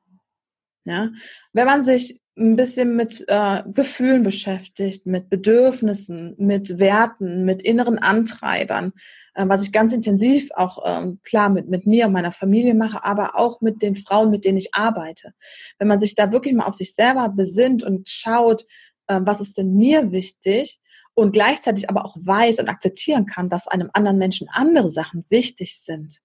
Ja? 0.85 1.09
Wenn 1.51 1.65
man 1.65 1.83
sich 1.83 2.21
ein 2.35 2.55
bisschen 2.55 2.95
mit 2.95 3.23
äh, 3.27 3.61
Gefühlen 3.73 4.23
beschäftigt, 4.23 5.05
mit 5.05 5.29
Bedürfnissen, 5.29 6.35
mit 6.37 6.79
Werten, 6.79 7.45
mit 7.45 7.61
inneren 7.61 7.99
Antreibern, 7.99 8.93
äh, 9.35 9.47
was 9.47 9.63
ich 9.63 9.71
ganz 9.71 9.93
intensiv 9.93 10.49
auch 10.55 10.79
ähm, 10.85 11.19
klar 11.23 11.49
mit, 11.49 11.69
mit 11.69 11.85
mir 11.85 12.07
und 12.07 12.13
meiner 12.13 12.31
Familie 12.31 12.73
mache, 12.73 13.03
aber 13.03 13.37
auch 13.37 13.61
mit 13.61 13.81
den 13.81 13.95
Frauen, 13.95 14.31
mit 14.31 14.45
denen 14.45 14.57
ich 14.57 14.73
arbeite. 14.73 15.33
Wenn 15.77 15.87
man 15.87 15.99
sich 15.99 16.15
da 16.15 16.31
wirklich 16.31 16.55
mal 16.55 16.65
auf 16.65 16.73
sich 16.73 16.95
selber 16.95 17.29
besinnt 17.29 17.83
und 17.83 18.09
schaut, 18.09 18.65
äh, 19.07 19.19
was 19.23 19.39
ist 19.39 19.57
denn 19.57 19.75
mir 19.75 20.11
wichtig 20.11 20.79
und 21.13 21.33
gleichzeitig 21.33 21.89
aber 21.89 22.03
auch 22.03 22.17
weiß 22.19 22.59
und 22.59 22.69
akzeptieren 22.69 23.27
kann, 23.27 23.47
dass 23.47 23.67
einem 23.67 23.91
anderen 23.93 24.17
Menschen 24.17 24.47
andere 24.51 24.89
Sachen 24.89 25.23
wichtig 25.29 25.79
sind, 25.79 26.19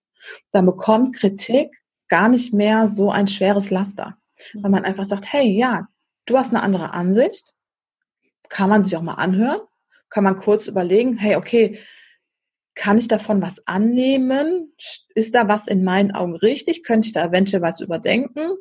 dann 0.52 0.64
bekommt 0.64 1.16
Kritik 1.16 1.82
gar 2.08 2.30
nicht 2.30 2.54
mehr 2.54 2.88
so 2.88 3.10
ein 3.10 3.28
schweres 3.28 3.70
Laster. 3.70 4.16
Weil 4.54 4.70
man 4.70 4.84
einfach 4.84 5.04
sagt, 5.04 5.30
hey, 5.30 5.50
ja, 5.50 5.88
du 6.28 6.36
hast 6.36 6.54
eine 6.54 6.62
andere 6.62 6.92
Ansicht, 6.92 7.54
kann 8.48 8.70
man 8.70 8.82
sich 8.82 8.96
auch 8.96 9.02
mal 9.02 9.14
anhören, 9.14 9.60
kann 10.08 10.24
man 10.24 10.36
kurz 10.36 10.66
überlegen, 10.66 11.16
hey, 11.16 11.36
okay, 11.36 11.78
kann 12.74 12.98
ich 12.98 13.08
davon 13.08 13.42
was 13.42 13.66
annehmen? 13.66 14.72
Ist 15.14 15.34
da 15.34 15.48
was 15.48 15.66
in 15.66 15.82
meinen 15.82 16.12
Augen 16.12 16.36
richtig? 16.36 16.84
Könnte 16.84 17.06
ich 17.06 17.12
da 17.12 17.26
eventuell 17.26 17.60
was 17.60 17.80
überdenken? 17.80 18.54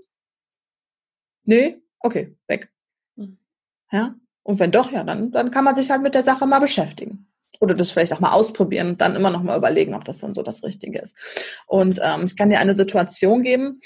Nee? 1.44 1.82
Okay, 2.00 2.36
weg. 2.48 2.72
Mhm. 3.16 3.38
Ja? 3.92 4.16
Und 4.42 4.60
wenn 4.60 4.72
doch, 4.72 4.92
ja, 4.92 5.04
dann, 5.04 5.32
dann 5.32 5.52
kann 5.52 5.64
man 5.64 5.76
sich 5.76 5.92
halt 5.92 6.02
mit 6.02 6.16
der 6.16 6.24
Sache 6.24 6.48
mal 6.48 6.60
beschäftigen. 6.60 7.28
Oder 7.60 7.76
das 7.76 7.92
vielleicht 7.92 8.14
auch 8.14 8.20
mal 8.20 8.32
ausprobieren 8.32 8.90
und 8.90 9.02
dann 9.02 9.16
immer 9.16 9.30
noch 9.30 9.44
mal 9.44 9.58
überlegen, 9.58 9.94
ob 9.94 10.04
das 10.04 10.20
dann 10.20 10.34
so 10.34 10.42
das 10.42 10.64
Richtige 10.64 11.00
ist. 11.00 11.16
Und 11.68 12.00
ähm, 12.04 12.24
ich 12.26 12.36
kann 12.36 12.50
dir 12.50 12.60
eine 12.60 12.76
Situation 12.76 13.44
geben, 13.44 13.82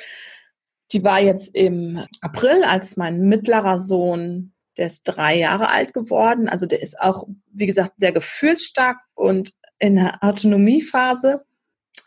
die 0.92 1.04
war 1.04 1.22
jetzt 1.22 1.56
im 1.56 2.06
April, 2.22 2.64
als 2.64 2.98
mein 2.98 3.22
mittlerer 3.22 3.80
Sohn, 3.80 4.54
der 4.78 4.88
ist 4.88 5.04
drei 5.04 5.38
Jahre 5.38 5.70
alt 5.70 5.94
geworden. 5.94 6.50
Also 6.50 6.66
der 6.66 6.82
ist 6.82 7.00
auch, 7.00 7.28
wie 7.52 7.66
gesagt, 7.66 7.94
sehr 7.98 8.12
gefühlsstark 8.12 8.98
und 9.16 9.54
in 9.80 9.96
der 9.96 10.24
Autonomiephase. 10.24 11.44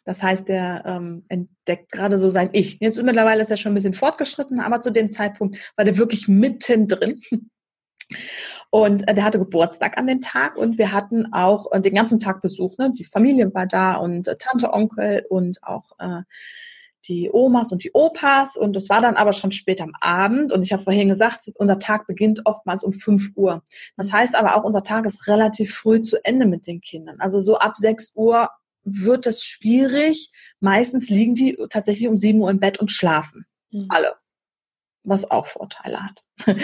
Das 0.05 0.23
heißt, 0.23 0.49
der 0.49 0.85
ähm, 0.87 1.25
entdeckt 1.29 1.93
gerade 1.93 2.19
so 2.19 2.29
sein 2.29 2.51
Ich. 2.53 2.79
Jetzt 2.81 3.03
mittlerweile 3.03 3.41
ist 3.41 3.51
er 3.51 3.57
schon 3.57 3.73
ein 3.73 3.75
bisschen 3.75 3.95
fortgeschritten, 3.95 4.61
aber 4.61 4.81
zu 4.81 4.91
dem 4.93 5.11
Zeitpunkt 5.11 5.73
war 5.77 5.85
der 5.85 5.97
wirklich 5.97 6.29
mittendrin. 6.29 7.23
Und 8.71 9.09
äh, 9.09 9.15
der 9.15 9.25
hatte 9.25 9.39
Geburtstag 9.39 9.97
an 9.97 10.07
dem 10.07 10.21
Tag 10.21 10.57
und 10.57 10.79
wir 10.79 10.93
hatten 10.93 11.33
auch 11.33 11.73
äh, 11.73 11.81
den 11.81 11.95
ganzen 11.95 12.19
Tag 12.19 12.43
Besuch. 12.43 12.77
Ne? 12.77 12.93
Die 12.97 13.05
Familie 13.05 13.53
war 13.55 13.67
da 13.67 13.95
und 13.95 14.29
äh, 14.29 14.37
Tante, 14.37 14.73
Onkel 14.73 15.25
und 15.29 15.63
auch 15.63 15.93
äh, 15.99 16.23
die 17.09 17.31
Omas 17.33 17.73
und 17.73 17.85
die 17.85 17.93
Opas 17.93 18.57
und 18.57 18.77
es 18.77 18.89
war 18.89 19.01
dann 19.01 19.17
aber 19.17 19.33
schon 19.33 19.53
spät 19.53 19.81
am 19.81 19.93
Abend 20.01 20.53
und 20.53 20.63
ich 20.63 20.73
habe 20.73 20.83
vorhin 20.83 21.09
gesagt, 21.09 21.51
unser 21.55 21.79
Tag 21.79 22.07
beginnt 22.07 22.43
oftmals 22.45 22.85
um 22.85 22.93
5 22.93 23.33
Uhr. 23.35 23.63
Das 23.97 24.13
heißt 24.13 24.35
aber 24.35 24.57
auch, 24.57 24.65
unser 24.65 24.83
Tag 24.83 25.07
ist 25.07 25.27
relativ 25.27 25.75
früh 25.75 26.01
zu 26.01 26.25
Ende 26.25 26.47
mit 26.47 26.67
den 26.67 26.81
Kindern. 26.81 27.21
Also 27.21 27.41
so 27.41 27.59
ab 27.59 27.77
6 27.77 28.13
Uhr 28.15 28.49
wird 28.85 29.27
es 29.27 29.45
schwierig. 29.45 30.31
Meistens 30.61 31.09
liegen 31.09 31.35
die 31.35 31.57
tatsächlich 31.71 32.09
um 32.09 32.17
7 32.17 32.41
Uhr 32.41 32.51
im 32.51 32.61
Bett 32.61 32.79
und 32.79 32.91
schlafen. 32.91 33.47
Mhm. 33.71 33.87
Alle. 33.89 34.15
Was 35.03 35.31
auch 35.31 35.47
Vorteile 35.47 36.03
hat. 36.03 36.23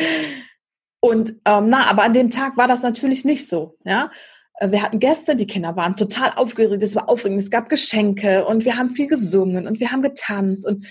Und 1.00 1.30
ähm, 1.46 1.70
na, 1.70 1.86
aber 1.88 2.02
an 2.02 2.12
dem 2.12 2.28
Tag 2.28 2.58
war 2.58 2.68
das 2.68 2.82
natürlich 2.82 3.24
nicht 3.24 3.48
so. 3.48 3.78
Ja, 3.84 4.10
wir 4.60 4.82
hatten 4.82 5.00
Gäste, 5.00 5.36
die 5.36 5.46
Kinder 5.46 5.74
waren 5.76 5.96
total 5.96 6.32
aufgeregt, 6.36 6.82
es 6.82 6.94
war 6.94 7.08
aufregend, 7.08 7.40
es 7.40 7.50
gab 7.50 7.68
Geschenke 7.68 8.44
und 8.44 8.64
wir 8.64 8.76
haben 8.76 8.90
viel 8.90 9.06
gesungen 9.06 9.66
und 9.66 9.80
wir 9.80 9.90
haben 9.90 10.02
getanzt 10.02 10.66
und 10.66 10.86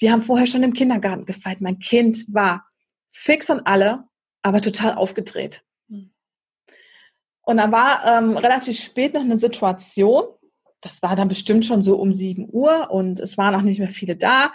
die 0.00 0.10
haben 0.10 0.22
vorher 0.22 0.46
schon 0.46 0.62
im 0.62 0.74
Kindergarten 0.74 1.24
gefeiert. 1.24 1.60
Mein 1.60 1.78
Kind 1.78 2.24
war 2.28 2.66
fix 3.12 3.50
und 3.50 3.66
alle, 3.66 4.04
aber 4.42 4.60
total 4.60 4.94
aufgedreht. 4.94 5.62
Hm. 5.88 6.12
Und 7.42 7.56
dann 7.56 7.72
war 7.72 8.04
ähm, 8.04 8.36
relativ 8.36 8.78
spät 8.78 9.14
noch 9.14 9.22
eine 9.22 9.38
Situation, 9.38 10.24
das 10.80 11.02
war 11.02 11.16
dann 11.16 11.28
bestimmt 11.28 11.64
schon 11.64 11.82
so 11.82 11.96
um 11.96 12.12
7 12.12 12.48
Uhr 12.50 12.90
und 12.90 13.18
es 13.20 13.36
waren 13.36 13.54
auch 13.54 13.62
nicht 13.62 13.80
mehr 13.80 13.90
viele 13.90 14.16
da. 14.16 14.52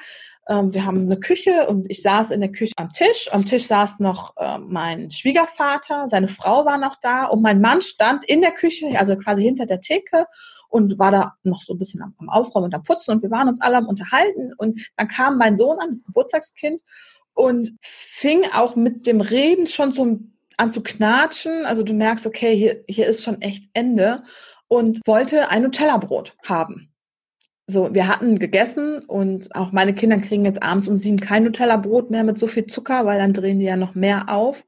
Ähm, 0.47 0.73
wir 0.73 0.85
haben 0.85 1.01
eine 1.01 1.19
Küche 1.19 1.67
und 1.67 1.89
ich 1.89 2.01
saß 2.01 2.31
in 2.31 2.41
der 2.41 2.51
Küche 2.51 2.73
am 2.75 2.91
Tisch. 2.91 3.29
Am 3.31 3.45
Tisch 3.45 3.65
saß 3.67 3.99
noch 3.99 4.33
äh, 4.37 4.57
mein 4.57 5.09
Schwiegervater, 5.11 6.09
seine 6.09 6.27
Frau 6.27 6.65
war 6.65 6.77
noch 6.77 6.95
da 7.01 7.25
und 7.25 7.41
mein 7.41 7.61
Mann 7.61 7.81
stand 7.81 8.25
in 8.25 8.41
der 8.41 8.51
Küche, 8.51 8.87
also 8.97 9.15
quasi 9.15 9.43
hinter 9.43 9.65
der 9.65 9.79
Theke 9.79 10.25
und 10.69 10.99
war 10.99 11.11
da 11.11 11.33
noch 11.43 11.61
so 11.61 11.73
ein 11.73 11.79
bisschen 11.79 12.01
am, 12.01 12.13
am 12.17 12.29
Aufräumen 12.29 12.65
und 12.65 12.75
am 12.75 12.83
Putzen 12.83 13.11
und 13.11 13.23
wir 13.23 13.31
waren 13.31 13.47
uns 13.47 13.61
alle 13.61 13.77
am 13.77 13.87
Unterhalten 13.87 14.53
und 14.57 14.81
dann 14.97 15.07
kam 15.07 15.37
mein 15.37 15.55
Sohn 15.55 15.79
an, 15.79 15.89
das 15.89 16.03
Geburtstagskind 16.03 16.81
und 17.33 17.77
fing 17.81 18.43
auch 18.53 18.75
mit 18.75 19.07
dem 19.07 19.21
Reden 19.21 19.67
schon 19.67 19.91
so 19.91 20.19
an 20.57 20.71
zu 20.71 20.83
knatschen. 20.83 21.65
Also 21.65 21.83
du 21.83 21.93
merkst, 21.93 22.27
okay, 22.27 22.55
hier, 22.55 22.83
hier 22.87 23.07
ist 23.07 23.23
schon 23.23 23.41
echt 23.41 23.69
Ende 23.73 24.23
und 24.67 24.99
wollte 25.05 25.49
ein 25.49 25.63
Nutella-Brot 25.63 26.35
haben 26.43 26.92
so, 27.67 27.93
wir 27.93 28.07
hatten 28.07 28.39
gegessen 28.39 28.99
und 29.05 29.55
auch 29.55 29.71
meine 29.71 29.95
Kinder 29.95 30.19
kriegen 30.19 30.45
jetzt 30.45 30.61
abends 30.61 30.87
um 30.87 30.95
sieben 30.95 31.19
kein 31.19 31.43
Nutella-Brot 31.45 32.11
mehr 32.11 32.23
mit 32.23 32.37
so 32.37 32.47
viel 32.47 32.65
Zucker, 32.65 33.05
weil 33.05 33.19
dann 33.19 33.33
drehen 33.33 33.59
die 33.59 33.65
ja 33.65 33.77
noch 33.77 33.95
mehr 33.95 34.29
auf. 34.29 34.65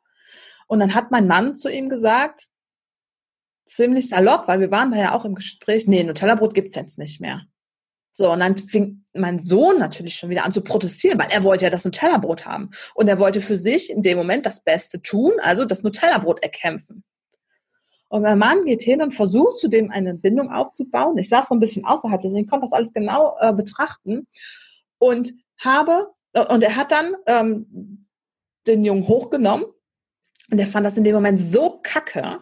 Und 0.68 0.80
dann 0.80 0.96
hat 0.96 1.12
mein 1.12 1.28
Mann 1.28 1.56
zu 1.56 1.70
ihm 1.70 1.90
gesagt, 1.90 2.48
ziemlich 3.66 4.10
salopp, 4.10 4.48
weil 4.48 4.60
wir 4.60 4.72
waren 4.72 4.92
da 4.92 4.98
ja 4.98 5.14
auch 5.14 5.26
im 5.26 5.36
Gespräch, 5.36 5.88
nee, 5.88 6.04
Nutella-Brot 6.04 6.54
gibt's 6.54 6.76
jetzt 6.76 6.98
nicht 6.98 7.20
mehr. 7.20 7.44
So, 8.14 8.32
und 8.32 8.40
dann 8.40 8.58
fing 8.58 9.04
mein 9.14 9.40
Sohn 9.40 9.78
natürlich 9.78 10.16
schon 10.16 10.30
wieder 10.30 10.46
an 10.46 10.54
zu 10.54 10.62
protestieren, 10.62 11.20
weil 11.20 11.32
er 11.32 11.44
wollte 11.44 11.66
ja 11.66 11.70
das 11.70 11.84
Nutella-Brot 11.84 12.46
haben. 12.46 12.72
Und 12.94 13.10
er 13.10 13.20
wollte 13.20 13.42
für 13.42 13.58
sich 13.58 13.90
in 13.90 14.04
dem 14.04 14.18
Moment 14.18 14.46
das 14.46 14.64
Beste 14.64 15.02
tun, 15.02 15.34
also 15.42 15.66
das 15.66 15.84
Nutella-Brot 15.84 16.42
erkämpfen. 16.42 17.04
Und 18.16 18.22
mein 18.22 18.40
Mann 18.40 18.64
geht 18.64 18.82
hin 18.82 19.02
und 19.02 19.14
versucht 19.14 19.60
zudem 19.60 19.92
eine 19.92 20.14
Bindung 20.14 20.50
aufzubauen. 20.50 21.18
Ich 21.18 21.28
saß 21.28 21.50
so 21.50 21.54
ein 21.54 21.60
bisschen 21.60 21.84
außerhalb, 21.84 22.22
deswegen 22.22 22.48
konnte 22.48 22.64
das 22.64 22.72
alles 22.72 22.94
genau 22.94 23.36
äh, 23.42 23.52
betrachten. 23.52 24.26
Und 25.00 25.34
habe, 25.58 26.14
äh, 26.32 26.46
und 26.46 26.64
er 26.64 26.78
hat 26.78 26.94
dann 26.94 27.14
ähm, 27.26 28.08
den 28.68 28.86
Jungen 28.86 29.10
hochgenommen 29.10 29.66
und 30.50 30.58
er 30.58 30.66
fand 30.66 30.86
das 30.86 30.96
in 30.96 31.04
dem 31.04 31.14
Moment 31.14 31.42
so 31.42 31.82
kacke, 31.84 32.40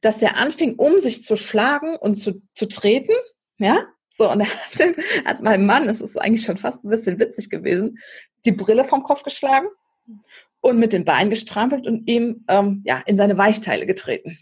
dass 0.00 0.22
er 0.22 0.38
anfing, 0.38 0.76
um 0.76 0.98
sich 0.98 1.22
zu 1.22 1.36
schlagen 1.36 1.96
und 1.96 2.14
zu, 2.14 2.40
zu 2.54 2.66
treten, 2.66 3.12
ja, 3.58 3.84
So, 4.08 4.32
und 4.32 4.40
er 4.40 4.46
hat, 4.46 4.96
hat 5.26 5.42
meinem 5.42 5.66
Mann, 5.66 5.90
es 5.90 6.00
ist 6.00 6.16
eigentlich 6.16 6.46
schon 6.46 6.56
fast 6.56 6.84
ein 6.84 6.88
bisschen 6.88 7.18
witzig 7.18 7.50
gewesen, 7.50 7.98
die 8.46 8.52
Brille 8.52 8.84
vom 8.84 9.02
Kopf 9.02 9.24
geschlagen 9.24 9.68
und 10.62 10.78
mit 10.78 10.94
den 10.94 11.04
Beinen 11.04 11.28
gestrampelt 11.28 11.86
und 11.86 12.08
ihm 12.08 12.46
ähm, 12.48 12.80
ja, 12.86 13.02
in 13.04 13.18
seine 13.18 13.36
Weichteile 13.36 13.84
getreten. 13.84 14.38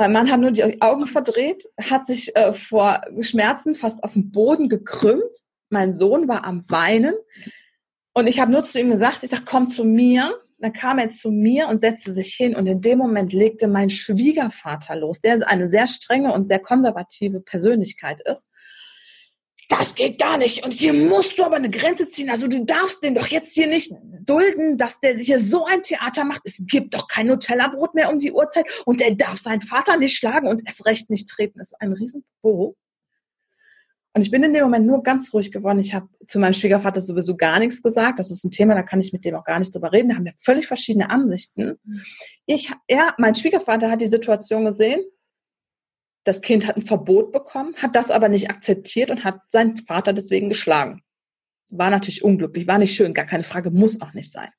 Mein 0.00 0.12
Mann 0.12 0.30
hat 0.30 0.40
nur 0.40 0.50
die 0.50 0.80
Augen 0.80 1.04
verdreht, 1.04 1.68
hat 1.78 2.06
sich 2.06 2.34
äh, 2.34 2.54
vor 2.54 3.02
Schmerzen 3.20 3.74
fast 3.74 4.02
auf 4.02 4.14
den 4.14 4.30
Boden 4.30 4.70
gekrümmt. 4.70 5.44
Mein 5.68 5.92
Sohn 5.92 6.26
war 6.26 6.44
am 6.44 6.64
Weinen. 6.70 7.14
Und 8.14 8.26
ich 8.26 8.40
habe 8.40 8.50
nur 8.50 8.62
zu 8.62 8.80
ihm 8.80 8.88
gesagt, 8.88 9.24
ich 9.24 9.28
sage, 9.28 9.42
komm 9.44 9.68
zu 9.68 9.84
mir. 9.84 10.40
Dann 10.56 10.72
kam 10.72 10.98
er 10.98 11.10
zu 11.10 11.30
mir 11.30 11.68
und 11.68 11.76
setzte 11.76 12.12
sich 12.12 12.32
hin. 12.32 12.56
Und 12.56 12.66
in 12.66 12.80
dem 12.80 12.96
Moment 12.96 13.34
legte 13.34 13.68
mein 13.68 13.90
Schwiegervater 13.90 14.96
los, 14.96 15.20
der 15.20 15.46
eine 15.46 15.68
sehr 15.68 15.86
strenge 15.86 16.32
und 16.32 16.48
sehr 16.48 16.60
konservative 16.60 17.40
Persönlichkeit 17.40 18.22
ist 18.24 18.46
das 19.70 19.94
geht 19.94 20.18
gar 20.18 20.36
nicht. 20.36 20.64
Und 20.64 20.72
hier 20.72 20.92
musst 20.92 21.38
du 21.38 21.44
aber 21.44 21.56
eine 21.56 21.70
Grenze 21.70 22.10
ziehen. 22.10 22.28
Also 22.28 22.48
du 22.48 22.64
darfst 22.64 23.02
den 23.04 23.14
doch 23.14 23.28
jetzt 23.28 23.54
hier 23.54 23.68
nicht 23.68 23.92
dulden, 24.20 24.76
dass 24.76 24.98
der 24.98 25.16
sich 25.16 25.26
hier 25.26 25.38
so 25.38 25.64
ein 25.64 25.82
Theater 25.82 26.24
macht. 26.24 26.42
Es 26.44 26.62
gibt 26.66 26.92
doch 26.92 27.06
kein 27.06 27.28
Nutella-Brot 27.28 27.94
mehr 27.94 28.12
um 28.12 28.18
die 28.18 28.32
Uhrzeit 28.32 28.66
und 28.84 29.00
der 29.00 29.14
darf 29.14 29.38
seinen 29.38 29.60
Vater 29.60 29.96
nicht 29.96 30.16
schlagen 30.16 30.48
und 30.48 30.62
es 30.66 30.84
recht 30.86 31.08
nicht 31.08 31.28
treten. 31.28 31.60
Das 31.60 31.68
ist 31.68 31.80
ein 31.80 31.92
Riesenbo. 31.92 32.76
Und 34.12 34.22
ich 34.22 34.32
bin 34.32 34.42
in 34.42 34.52
dem 34.52 34.64
Moment 34.64 34.86
nur 34.86 35.04
ganz 35.04 35.32
ruhig 35.32 35.52
geworden. 35.52 35.78
Ich 35.78 35.94
habe 35.94 36.08
zu 36.26 36.40
meinem 36.40 36.52
Schwiegervater 36.52 37.00
sowieso 37.00 37.36
gar 37.36 37.60
nichts 37.60 37.80
gesagt. 37.80 38.18
Das 38.18 38.32
ist 38.32 38.44
ein 38.44 38.50
Thema, 38.50 38.74
da 38.74 38.82
kann 38.82 38.98
ich 38.98 39.12
mit 39.12 39.24
dem 39.24 39.36
auch 39.36 39.44
gar 39.44 39.60
nicht 39.60 39.72
drüber 39.72 39.92
reden. 39.92 40.08
Da 40.08 40.16
haben 40.16 40.24
wir 40.24 40.34
völlig 40.36 40.66
verschiedene 40.66 41.10
Ansichten. 41.10 41.78
Ich, 42.44 42.72
er, 42.88 43.14
mein 43.18 43.36
Schwiegervater 43.36 43.88
hat 43.88 44.00
die 44.00 44.08
Situation 44.08 44.64
gesehen 44.64 45.00
das 46.24 46.40
Kind 46.40 46.66
hat 46.66 46.76
ein 46.76 46.82
Verbot 46.82 47.32
bekommen, 47.32 47.74
hat 47.76 47.96
das 47.96 48.10
aber 48.10 48.28
nicht 48.28 48.50
akzeptiert 48.50 49.10
und 49.10 49.24
hat 49.24 49.40
seinen 49.48 49.78
Vater 49.78 50.12
deswegen 50.12 50.48
geschlagen. 50.48 51.02
War 51.70 51.90
natürlich 51.90 52.24
unglücklich, 52.24 52.66
war 52.66 52.78
nicht 52.78 52.94
schön, 52.94 53.14
gar 53.14 53.26
keine 53.26 53.44
Frage, 53.44 53.70
muss 53.70 54.00
auch 54.00 54.12
nicht 54.12 54.30
sein. 54.30 54.50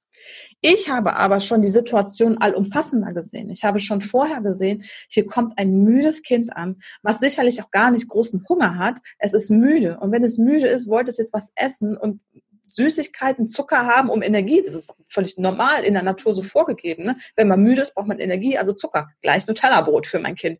Ich 0.61 0.89
habe 0.89 1.15
aber 1.15 1.39
schon 1.39 1.61
die 1.61 1.69
Situation 1.69 2.37
allumfassender 2.37 3.13
gesehen. 3.13 3.49
Ich 3.49 3.63
habe 3.63 3.79
schon 3.79 4.01
vorher 4.01 4.41
gesehen, 4.41 4.83
hier 5.09 5.25
kommt 5.25 5.57
ein 5.57 5.83
müdes 5.83 6.21
Kind 6.21 6.55
an, 6.55 6.81
was 7.01 7.19
sicherlich 7.19 7.61
auch 7.63 7.71
gar 7.71 7.91
nicht 7.91 8.07
großen 8.07 8.45
Hunger 8.47 8.77
hat. 8.77 8.99
Es 9.17 9.33
ist 9.33 9.49
müde. 9.49 9.99
Und 9.99 10.11
wenn 10.11 10.23
es 10.23 10.37
müde 10.37 10.67
ist, 10.67 10.87
wollte 10.87 11.11
es 11.11 11.17
jetzt 11.17 11.33
was 11.33 11.51
essen 11.55 11.97
und 11.97 12.21
Süßigkeiten, 12.67 13.49
Zucker 13.49 13.85
haben, 13.85 14.09
um 14.09 14.21
Energie. 14.21 14.61
Das 14.63 14.75
ist 14.75 14.93
völlig 15.07 15.37
normal 15.37 15.83
in 15.83 15.93
der 15.93 16.03
Natur 16.03 16.33
so 16.33 16.41
vorgegeben. 16.41 17.05
Ne? 17.05 17.17
Wenn 17.35 17.47
man 17.47 17.61
müde 17.61 17.81
ist, 17.81 17.93
braucht 17.93 18.07
man 18.07 18.19
Energie, 18.19 18.57
also 18.57 18.73
Zucker. 18.73 19.09
Gleich 19.21 19.47
Nutella-Brot 19.47 20.07
für 20.07 20.19
mein 20.19 20.35
Kind. 20.35 20.59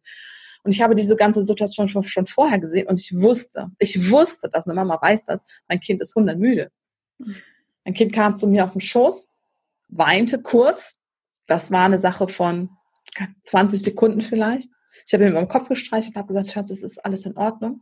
Und 0.63 0.71
ich 0.71 0.81
habe 0.81 0.95
diese 0.95 1.15
ganze 1.15 1.43
Situation 1.43 1.87
schon, 1.87 2.03
schon 2.03 2.27
vorher 2.27 2.59
gesehen 2.59 2.87
und 2.87 2.99
ich 2.99 3.19
wusste, 3.19 3.71
ich 3.79 4.11
wusste, 4.11 4.47
dass 4.49 4.67
eine 4.67 4.75
Mama 4.75 4.99
weiß 5.01 5.25
das, 5.25 5.43
mein 5.67 5.79
Kind 5.79 6.01
ist 6.01 6.15
hundermüde. 6.15 6.71
Mein 7.83 7.93
Kind 7.93 8.13
kam 8.13 8.35
zu 8.35 8.47
mir 8.47 8.63
auf 8.63 8.73
den 8.73 8.81
Schoß, 8.81 9.27
weinte 9.89 10.41
kurz. 10.41 10.95
Das 11.47 11.71
war 11.71 11.85
eine 11.85 11.99
Sache 11.99 12.27
von 12.27 12.69
20 13.41 13.81
Sekunden 13.81 14.21
vielleicht. 14.21 14.69
Ich 15.05 15.13
habe 15.13 15.23
ihm 15.23 15.31
über 15.31 15.39
den 15.39 15.47
Kopf 15.47 15.67
gestreichelt 15.67 16.15
und 16.15 16.19
habe 16.19 16.33
gesagt, 16.33 16.51
Schatz, 16.51 16.69
es 16.69 16.83
ist 16.83 17.03
alles 17.03 17.25
in 17.25 17.37
Ordnung. 17.37 17.81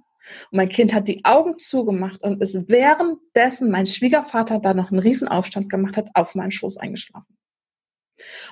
Und 0.51 0.57
mein 0.57 0.69
Kind 0.69 0.93
hat 0.93 1.07
die 1.07 1.24
Augen 1.25 1.59
zugemacht 1.59 2.21
und 2.21 2.41
ist 2.41 2.69
währenddessen 2.69 3.71
mein 3.71 3.86
Schwiegervater 3.86 4.59
da 4.59 4.74
noch 4.74 4.91
einen 4.91 5.00
Riesenaufstand 5.00 5.69
gemacht 5.69 5.98
hat, 5.98 6.09
auf 6.13 6.36
meinem 6.36 6.51
Schoß 6.51 6.77
eingeschlafen. 6.77 7.38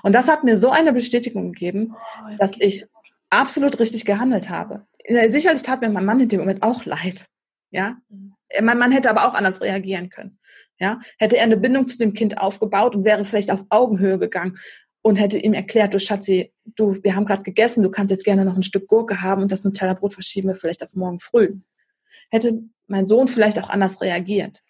Und 0.04 0.14
das 0.14 0.28
hat 0.28 0.44
mir 0.44 0.58
so 0.58 0.70
eine 0.70 0.94
Bestätigung 0.94 1.52
gegeben, 1.52 1.94
oh, 1.96 2.38
dass 2.38 2.52
ich 2.60 2.86
absolut 3.30 3.80
richtig 3.80 4.06
gehandelt 4.06 4.50
habe. 4.50 4.86
Sicherlich 5.28 5.64
tat 5.64 5.82
mir 5.82 5.90
mein 5.90 6.06
Mann 6.06 6.20
in 6.20 6.30
dem 6.30 6.40
Moment 6.40 6.64
auch 6.64 6.86
leid. 6.86 7.28
Ja, 7.72 7.98
mhm. 8.10 8.34
mein 8.62 8.78
Mann 8.78 8.92
hätte 8.92 9.10
aber 9.10 9.28
auch 9.28 9.34
anders 9.34 9.62
reagieren 9.62 10.10
können. 10.10 10.40
Ja, 10.80 11.00
hätte 11.18 11.38
er 11.38 11.44
eine 11.44 11.58
Bindung 11.58 11.88
zu 11.88 11.98
dem 11.98 12.14
Kind 12.14 12.38
aufgebaut 12.38 12.96
und 12.96 13.04
wäre 13.04 13.26
vielleicht 13.26 13.50
auf 13.50 13.66
Augenhöhe 13.70 14.20
gegangen 14.20 14.58
und 15.02 15.16
hätte 15.16 15.40
ihm 15.40 15.54
erklärt, 15.54 15.94
du 15.94 16.00
Schatzi, 16.00 16.54
du, 16.66 17.02
wir 17.04 17.16
haben 17.16 17.26
gerade 17.26 17.44
gegessen, 17.44 17.82
du 17.82 17.90
kannst 17.90 18.12
jetzt 18.12 18.26
gerne 18.26 18.46
noch 18.46 18.56
ein 18.56 18.64
Stück 18.64 18.88
Gurke 18.88 19.22
haben 19.22 19.42
und 19.42 19.52
das 19.52 19.64
Nutella-Brot 19.64 20.14
verschieben 20.14 20.50
wir 20.50 20.56
vielleicht 20.56 20.84
auf 20.84 20.94
morgen 20.96 21.20
früh. 21.20 21.56
Hätte 22.30 22.62
mein 22.88 23.08
Sohn 23.08 23.28
vielleicht 23.28 23.58
auch 23.60 23.70
anders 23.70 24.02
reagiert. 24.02 24.62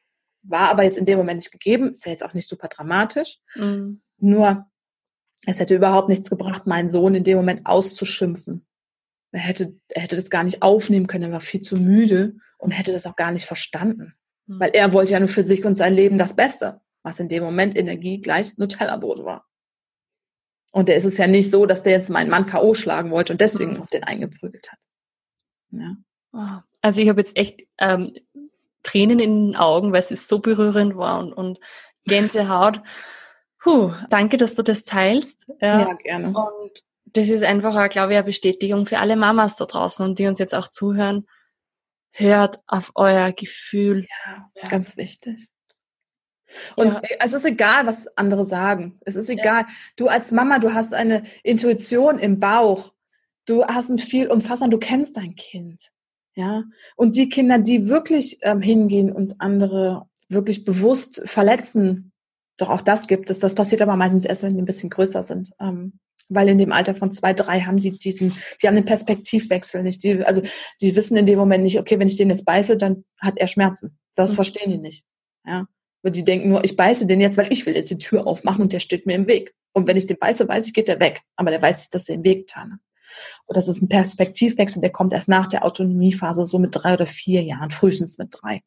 War 0.44 0.70
aber 0.70 0.84
jetzt 0.84 0.98
in 0.98 1.06
dem 1.06 1.18
Moment 1.18 1.40
nicht 1.40 1.52
gegeben, 1.52 1.90
ist 1.90 2.06
ja 2.06 2.12
jetzt 2.12 2.24
auch 2.24 2.34
nicht 2.34 2.48
super 2.48 2.68
dramatisch. 2.68 3.40
Mhm. 3.56 4.02
Nur 4.20 4.66
es 5.46 5.60
hätte 5.60 5.76
überhaupt 5.76 6.10
nichts 6.10 6.30
gebracht, 6.30 6.68
meinen 6.68 6.90
Sohn 6.90 7.16
in 7.16 7.24
dem 7.24 7.38
Moment 7.38 7.66
auszuschimpfen. 7.66 8.66
Er 9.32 9.40
hätte, 9.42 9.76
er 9.90 10.02
hätte 10.02 10.16
das 10.16 10.30
gar 10.30 10.44
nicht 10.44 10.62
aufnehmen 10.62 11.08
können, 11.08 11.26
er 11.26 11.32
war 11.32 11.42
viel 11.42 11.62
zu 11.62 11.76
müde 11.76 12.36
und 12.58 12.72
hätte 12.72 12.92
das 12.92 13.06
auch 13.06 13.16
gar 13.16 13.32
nicht 13.32 13.46
verstanden. 13.46 14.16
Mhm. 14.48 14.60
Weil 14.60 14.72
er 14.74 14.94
wollte 14.94 15.14
ja 15.14 15.20
nur 15.20 15.28
für 15.28 15.44
sich 15.44 15.64
und 15.66 15.76
sein 15.76 15.94
Leben 15.94 16.18
das 16.18 16.36
Beste, 16.36 16.82
was 17.04 17.20
in 17.20 17.30
dem 17.30 17.44
Moment 17.44 17.78
Energie 17.78 18.20
gleich 18.20 18.58
Nutella-Brot 18.58 19.24
war. 19.24 19.46
Und 20.72 20.90
der 20.90 20.96
ist 20.96 21.06
es 21.06 21.18
ja 21.18 21.28
nicht 21.28 21.52
so, 21.52 21.66
dass 21.66 21.84
der 21.84 21.94
jetzt 21.94 22.10
meinen 22.10 22.30
Mann 22.30 22.46
K.O. 22.46 22.74
schlagen 22.74 23.12
wollte 23.12 23.34
und 23.34 23.42
deswegen 23.42 23.74
mhm. 23.74 23.82
auf 23.82 23.90
den 23.90 24.04
eingeprügelt 24.04 24.72
hat. 24.72 24.80
Ja. 25.72 25.96
Oh, 26.34 26.62
also 26.82 27.02
ich 27.02 27.10
habe 27.10 27.22
jetzt 27.22 27.36
echt 27.36 27.62
ähm, 27.78 28.14
Tränen 28.84 29.20
in 29.20 29.52
den 29.52 29.56
Augen, 29.56 29.92
weil 29.92 30.00
es 30.00 30.28
so 30.28 30.40
berührend 30.40 30.96
war 30.96 31.20
und, 31.20 31.34
und 31.34 31.60
Gänsehaut. 32.06 32.82
Puh, 33.68 33.92
danke, 34.10 34.38
dass 34.38 34.56
du 34.56 34.64
das 34.64 34.86
teilst. 34.86 35.46
Ja, 35.60 35.82
ja 35.82 35.94
gerne. 35.96 36.28
Und 36.28 36.84
das 37.06 37.28
ist 37.28 37.44
einfach, 37.44 37.76
auch, 37.76 37.90
glaube 37.90 38.14
ich, 38.14 38.18
eine 38.18 38.26
Bestätigung 38.26 38.86
für 38.86 39.00
alle 39.00 39.18
Mamas 39.18 39.58
da 39.58 39.66
draußen 39.66 40.06
und 40.06 40.20
die 40.20 40.28
uns 40.28 40.40
jetzt 40.40 40.56
auch 40.56 40.70
zuhören. 40.70 41.28
Hört 42.12 42.62
auf 42.66 42.94
euer 42.96 43.34
Gefühl. 43.34 44.08
Ja, 44.26 44.50
ja. 44.56 44.70
ganz 44.70 44.96
wichtig. 44.96 45.50
Und 46.78 46.88
ja. 46.88 47.02
es 47.20 47.34
ist 47.34 47.44
egal, 47.44 47.86
was 47.86 48.08
andere 48.16 48.46
sagen. 48.46 49.00
Es 49.04 49.18
ist 49.18 49.30
egal. 49.30 49.66
Du 49.98 50.08
als 50.08 50.32
Mama, 50.32 50.60
du 50.60 50.74
hast 50.74 50.94
eine 50.94 51.24
Intuition 51.44 52.20
im 52.20 52.40
Bauch. 52.40 52.94
Du 53.46 53.66
hast 53.66 53.90
ein 53.90 54.00
viel 54.00 54.32
umfassender, 54.32 54.70
du 54.70 54.80
kennst 54.80 55.18
dein 55.18 55.36
Kind. 55.36 55.92
Ja. 56.36 56.64
Und 56.96 57.18
die 57.18 57.28
Kinder, 57.28 57.60
die 57.60 57.90
wirklich 57.90 58.40
ähm, 58.44 58.62
hingehen 58.62 59.12
und 59.12 59.42
andere 59.42 60.08
wirklich 60.30 60.64
bewusst 60.64 61.22
verletzen, 61.26 62.14
doch 62.58 62.70
auch 62.70 62.82
das 62.82 63.08
gibt 63.08 63.30
es. 63.30 63.40
Das 63.40 63.56
passiert 63.56 63.82
aber 63.82 63.96
meistens 63.96 64.26
erst, 64.26 64.44
wenn 64.44 64.54
die 64.54 64.62
ein 64.62 64.66
bisschen 64.66 64.90
größer 64.90 65.24
sind. 65.24 65.52
Ähm, 65.60 66.00
weil 66.30 66.50
in 66.50 66.58
dem 66.58 66.72
Alter 66.72 66.94
von 66.94 67.12
zwei, 67.12 67.34
drei 67.34 67.62
haben 67.62 67.78
die 67.78 67.98
diesen, 67.98 68.36
die 68.62 68.68
haben 68.68 68.76
den 68.76 68.86
Perspektivwechsel 68.86 69.84
nicht. 69.84 70.04
Die, 70.04 70.24
also 70.24 70.42
die 70.82 70.96
wissen 70.96 71.16
in 71.16 71.26
dem 71.26 71.40
Moment 71.40 71.64
nicht, 71.64 71.80
okay, 71.80 72.00
wenn 72.00 72.08
ich 72.08 72.18
den 72.18 72.30
jetzt 72.30 72.46
beiße, 72.46 72.78
dann 72.78 73.06
hat 73.20 73.38
er 73.38 73.48
Schmerzen. 73.48 73.98
Das 74.16 74.32
mhm. 74.32 74.36
verstehen 74.36 74.72
die 74.72 74.78
nicht. 74.78 75.06
Ja. 75.46 75.68
Und 76.04 76.16
die 76.16 76.24
denken 76.24 76.50
nur, 76.50 76.64
ich 76.64 76.76
beiße 76.76 77.06
den 77.06 77.22
jetzt, 77.22 77.38
weil 77.38 77.52
ich 77.52 77.66
will 77.66 77.76
jetzt 77.76 77.92
die 77.92 77.98
Tür 77.98 78.28
aufmachen 78.28 78.62
und 78.62 78.74
der 78.74 78.80
steht 78.80 79.06
mir 79.06 79.16
im 79.16 79.28
Weg. 79.28 79.54
Und 79.74 79.88
wenn 79.88 79.98
ich 79.98 80.08
den 80.08 80.18
beiße, 80.18 80.48
weiß 80.48 80.68
ich, 80.68 80.74
geht 80.74 80.88
der 80.88 81.00
weg. 81.00 81.22
Aber 81.36 81.52
der 81.52 81.62
weiß 81.62 81.80
nicht, 81.80 81.94
dass 81.94 82.10
er 82.10 82.16
im 82.16 82.24
Weg 82.24 82.48
getan 82.48 82.80
Und 83.46 83.58
das 83.58 83.68
ist 83.68 83.82
ein 83.82 83.90
Perspektivwechsel, 83.90 84.82
der 84.82 84.92
kommt 84.92 85.14
erst 85.14 85.30
nach 85.30 85.48
der 85.48 85.64
Autonomiephase, 85.64 86.46
so 86.46 86.60
mit 86.60 86.72
drei 86.74 86.94
oder 86.94 87.08
vier 87.08 87.44
Jahren, 87.44 87.72
frühestens 87.72 88.18
mit 88.18 88.30
drei 88.32 88.62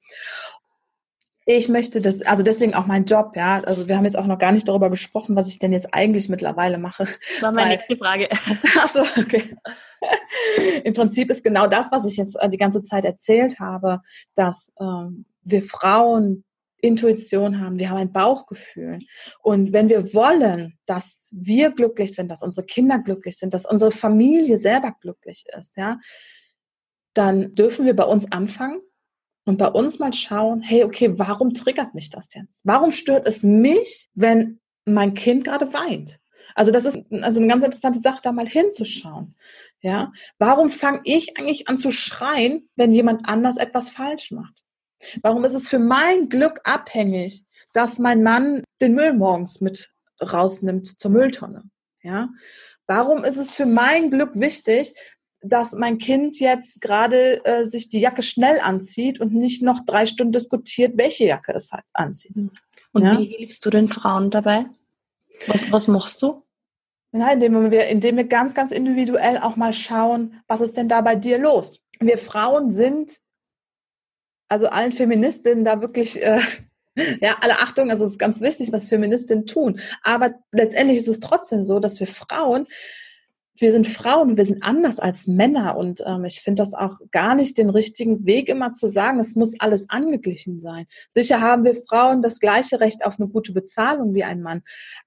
ich 1.57 1.69
möchte 1.69 2.01
das, 2.01 2.23
also 2.23 2.43
deswegen 2.43 2.75
auch 2.75 2.87
mein 2.87 3.05
Job, 3.05 3.33
ja. 3.37 3.61
Also 3.65 3.89
wir 3.89 3.97
haben 3.97 4.05
jetzt 4.05 4.17
auch 4.17 4.27
noch 4.27 4.39
gar 4.39 4.53
nicht 4.53 4.69
darüber 4.69 4.91
gesprochen, 4.91 5.37
was 5.37 5.49
ich 5.49 5.59
denn 5.59 5.73
jetzt 5.73 5.93
eigentlich 5.95 6.29
mittlerweile 6.29 6.79
mache. 6.79 7.05
Das 7.05 7.43
war 7.43 7.53
meine 7.53 7.71
Weil, 7.71 7.77
nächste 7.77 7.97
Frage. 7.97 8.29
Achso, 8.83 9.01
okay. 9.21 9.57
Im 10.85 10.95
Prinzip 10.95 11.31
ist 11.31 11.45
genau 11.45 11.67
das, 11.67 11.93
was 11.93 12.05
ich 12.07 12.17
jetzt 12.17 12.37
äh, 12.37 12.49
die 12.49 12.57
ganze 12.57 12.83
Zeit 12.83 13.05
erzählt 13.05 13.61
habe, 13.61 14.01
dass 14.35 14.73
ähm, 14.81 15.27
wir 15.43 15.63
Frauen 15.63 16.45
Intuition 16.83 17.61
haben, 17.61 17.79
wir 17.79 17.91
haben 17.91 17.99
ein 17.99 18.13
Bauchgefühl. 18.13 19.01
Und 19.43 19.73
wenn 19.73 19.89
wir 19.89 20.15
wollen, 20.15 20.79
dass 20.87 21.29
wir 21.33 21.71
glücklich 21.71 22.15
sind, 22.15 22.31
dass 22.31 22.43
unsere 22.43 22.67
Kinder 22.67 22.99
glücklich 22.99 23.37
sind, 23.37 23.53
dass 23.53 23.67
unsere 23.67 23.91
Familie 23.91 24.57
selber 24.57 24.95
glücklich 25.01 25.45
ist, 25.59 25.77
ja, 25.77 25.99
dann 27.13 27.55
dürfen 27.55 27.87
wir 27.87 27.95
bei 27.95 28.05
uns 28.05 28.31
anfangen 28.33 28.81
und 29.44 29.57
bei 29.57 29.68
uns 29.68 29.98
mal 29.98 30.12
schauen, 30.12 30.61
hey, 30.61 30.85
okay, 30.85 31.18
warum 31.18 31.55
triggert 31.55 31.94
mich 31.94 32.11
das 32.11 32.35
jetzt? 32.35 32.61
Warum 32.64 32.92
stört 32.92 33.26
es 33.26 33.42
mich, 33.42 34.09
wenn 34.14 34.61
mein 34.85 35.14
Kind 35.14 35.44
gerade 35.44 35.72
weint? 35.72 36.20
Also 36.55 36.70
das 36.72 36.85
ist 36.85 37.00
also 37.11 37.40
eine 37.40 37.48
ganz 37.48 37.62
interessante 37.62 38.00
Sache, 38.00 38.20
da 38.22 38.33
mal 38.33 38.46
hinzuschauen. 38.46 39.35
Ja, 39.83 40.12
warum 40.38 40.68
fange 40.68 41.00
ich 41.05 41.38
eigentlich 41.38 41.68
an 41.68 41.79
zu 41.79 41.90
schreien, 41.90 42.68
wenn 42.76 42.92
jemand 42.92 43.26
anders 43.26 43.57
etwas 43.57 43.88
falsch 43.88 44.31
macht? 44.31 44.62
Warum 45.22 45.44
ist 45.44 45.55
es 45.55 45.68
für 45.68 45.79
mein 45.79 46.29
Glück 46.29 46.61
abhängig, 46.64 47.44
dass 47.72 47.98
mein 47.98 48.22
Mann 48.22 48.62
den 48.81 48.94
Müll 48.94 49.14
morgens 49.14 49.61
mit 49.62 49.90
rausnimmt 50.20 51.00
zur 51.00 51.11
Mülltonne? 51.11 51.64
Ja, 52.03 52.29
warum 52.87 53.24
ist 53.24 53.38
es 53.38 53.53
für 53.53 53.66
mein 53.66 54.11
Glück 54.11 54.33
wichtig, 54.35 54.94
dass 55.42 55.72
mein 55.72 55.98
Kind 55.98 56.38
jetzt 56.38 56.81
gerade 56.81 57.44
äh, 57.44 57.64
sich 57.66 57.88
die 57.88 58.00
Jacke 58.00 58.22
schnell 58.22 58.61
anzieht 58.61 59.20
und 59.20 59.35
nicht 59.35 59.62
noch 59.62 59.85
drei 59.85 60.07
Stunden 60.07 60.33
diskutiert, 60.33 60.96
welche 60.96 61.26
Jacke 61.26 61.53
es 61.53 61.72
halt 61.72 61.85
anzieht. 61.92 62.35
Und 62.92 63.05
ja? 63.05 63.18
wie 63.18 63.24
hilfst 63.24 63.64
du 63.64 63.70
den 63.70 63.88
Frauen 63.88 64.31
dabei? 64.31 64.66
Was, 65.46 65.70
was 65.72 65.88
machst 65.88 66.22
du? 66.22 66.42
Ja, 67.12 67.33
indem 67.33 67.70
wir, 67.70 67.88
indem 67.88 68.16
wir 68.16 68.24
ganz, 68.24 68.55
ganz 68.55 68.70
individuell 68.70 69.38
auch 69.38 69.57
mal 69.57 69.72
schauen, 69.72 70.40
was 70.46 70.61
ist 70.61 70.76
denn 70.76 70.88
da 70.88 71.00
bei 71.00 71.16
dir 71.16 71.38
los? 71.38 71.81
Wir 71.98 72.18
Frauen 72.18 72.70
sind 72.70 73.18
also 74.50 74.66
allen 74.68 74.92
Feministinnen 74.92 75.64
da 75.64 75.81
wirklich, 75.81 76.22
äh, 76.22 76.40
ja, 77.20 77.37
alle 77.40 77.61
Achtung, 77.61 77.90
also 77.90 78.05
es 78.05 78.12
ist 78.12 78.18
ganz 78.18 78.40
wichtig, 78.40 78.72
was 78.72 78.88
Feministinnen 78.88 79.46
tun. 79.46 79.81
Aber 80.03 80.35
letztendlich 80.53 80.98
ist 80.98 81.09
es 81.09 81.20
trotzdem 81.20 81.64
so, 81.64 81.79
dass 81.79 82.00
wir 82.00 82.07
Frauen 82.07 82.66
wir 83.57 83.73
sind 83.73 83.87
Frauen, 83.87 84.37
wir 84.37 84.45
sind 84.45 84.63
anders 84.63 85.01
als 85.01 85.27
Männer 85.27 85.77
und 85.77 86.03
ähm, 86.07 86.25
ich 86.25 86.41
finde 86.41 86.63
das 86.63 86.73
auch 86.73 86.99
gar 87.11 87.35
nicht 87.35 87.59
den 87.59 87.69
richtigen 87.71 88.25
Weg 88.25 88.49
immer 88.49 88.73
zu 88.73 88.89
sagen, 88.89 89.19
es 89.19 89.37
muss 89.37 89.59
alles 89.61 89.91
angeglichen 89.91 90.61
sein. 90.61 90.87
Sicher 91.11 91.41
haben 91.41 91.65
wir 91.65 91.75
Frauen 91.75 92.23
das 92.23 92.41
gleiche 92.41 92.81
Recht 92.81 93.05
auf 93.05 93.19
eine 93.19 93.29
gute 93.29 93.53
Bezahlung 93.53 94.15
wie 94.15 94.25
ein 94.25 94.41
Mann, 94.43 94.63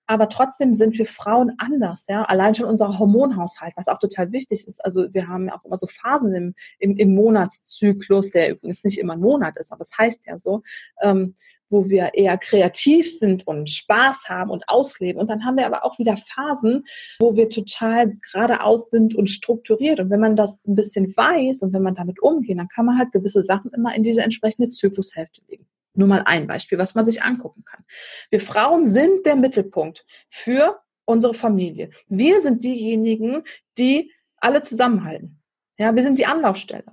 aber 0.05 0.29
trotzdem 0.29 0.75
sind 0.75 0.97
wir 0.97 1.05
Frauen 1.05 1.53
anders, 1.57 2.05
ja. 2.07 2.23
Allein 2.23 2.53
schon 2.53 2.67
unser 2.67 2.99
Hormonhaushalt, 2.99 3.73
was 3.75 3.87
auch 3.87 3.99
total 3.99 4.31
wichtig 4.31 4.67
ist. 4.67 4.83
Also 4.83 5.13
wir 5.13 5.27
haben 5.27 5.47
ja 5.47 5.55
auch 5.55 5.65
immer 5.65 5.77
so 5.77 5.87
Phasen 5.87 6.35
im, 6.35 6.55
im, 6.79 6.97
im 6.97 7.15
Monatszyklus, 7.15 8.31
der 8.31 8.51
übrigens 8.51 8.83
nicht 8.83 8.99
immer 8.99 9.13
ein 9.13 9.19
Monat 9.19 9.57
ist, 9.57 9.71
aber 9.71 9.81
es 9.81 9.97
heißt 9.97 10.27
ja 10.27 10.37
so, 10.37 10.61
ähm, 11.01 11.35
wo 11.73 11.89
wir 11.89 12.13
eher 12.13 12.37
kreativ 12.37 13.19
sind 13.19 13.45
und 13.45 13.69
Spaß 13.69 14.29
haben 14.29 14.49
und 14.49 14.69
ausleben. 14.69 15.19
Und 15.19 15.29
dann 15.29 15.43
haben 15.43 15.57
wir 15.57 15.65
aber 15.65 15.83
auch 15.83 15.99
wieder 15.99 16.15
Phasen, 16.15 16.83
wo 17.19 17.35
wir 17.35 17.49
total 17.49 18.15
geradeaus 18.31 18.89
sind 18.89 19.15
und 19.15 19.27
strukturiert. 19.27 19.99
Und 19.99 20.09
wenn 20.09 20.21
man 20.21 20.37
das 20.37 20.65
ein 20.65 20.75
bisschen 20.75 21.15
weiß 21.17 21.63
und 21.63 21.73
wenn 21.73 21.83
man 21.83 21.95
damit 21.95 22.21
umgeht, 22.21 22.57
dann 22.57 22.69
kann 22.69 22.85
man 22.85 22.97
halt 22.97 23.11
gewisse 23.11 23.41
Sachen 23.41 23.71
immer 23.73 23.93
in 23.93 24.03
diese 24.03 24.21
entsprechende 24.21 24.69
Zyklushälfte 24.69 25.41
legen. 25.49 25.65
Nur 25.95 26.07
mal 26.07 26.23
ein 26.25 26.47
Beispiel, 26.47 26.77
was 26.77 26.95
man 26.95 27.05
sich 27.05 27.21
angucken 27.21 27.63
kann. 27.65 27.83
Wir 28.29 28.39
Frauen 28.39 28.87
sind 28.87 29.25
der 29.25 29.35
Mittelpunkt 29.35 30.05
für 30.29 30.79
unsere 31.05 31.33
Familie. 31.33 31.89
Wir 32.07 32.41
sind 32.41 32.63
diejenigen, 32.63 33.43
die 33.77 34.11
alle 34.37 34.61
zusammenhalten. 34.61 35.41
Ja, 35.77 35.95
wir 35.95 36.03
sind 36.03 36.17
die 36.17 36.25
Anlaufstelle. 36.25 36.85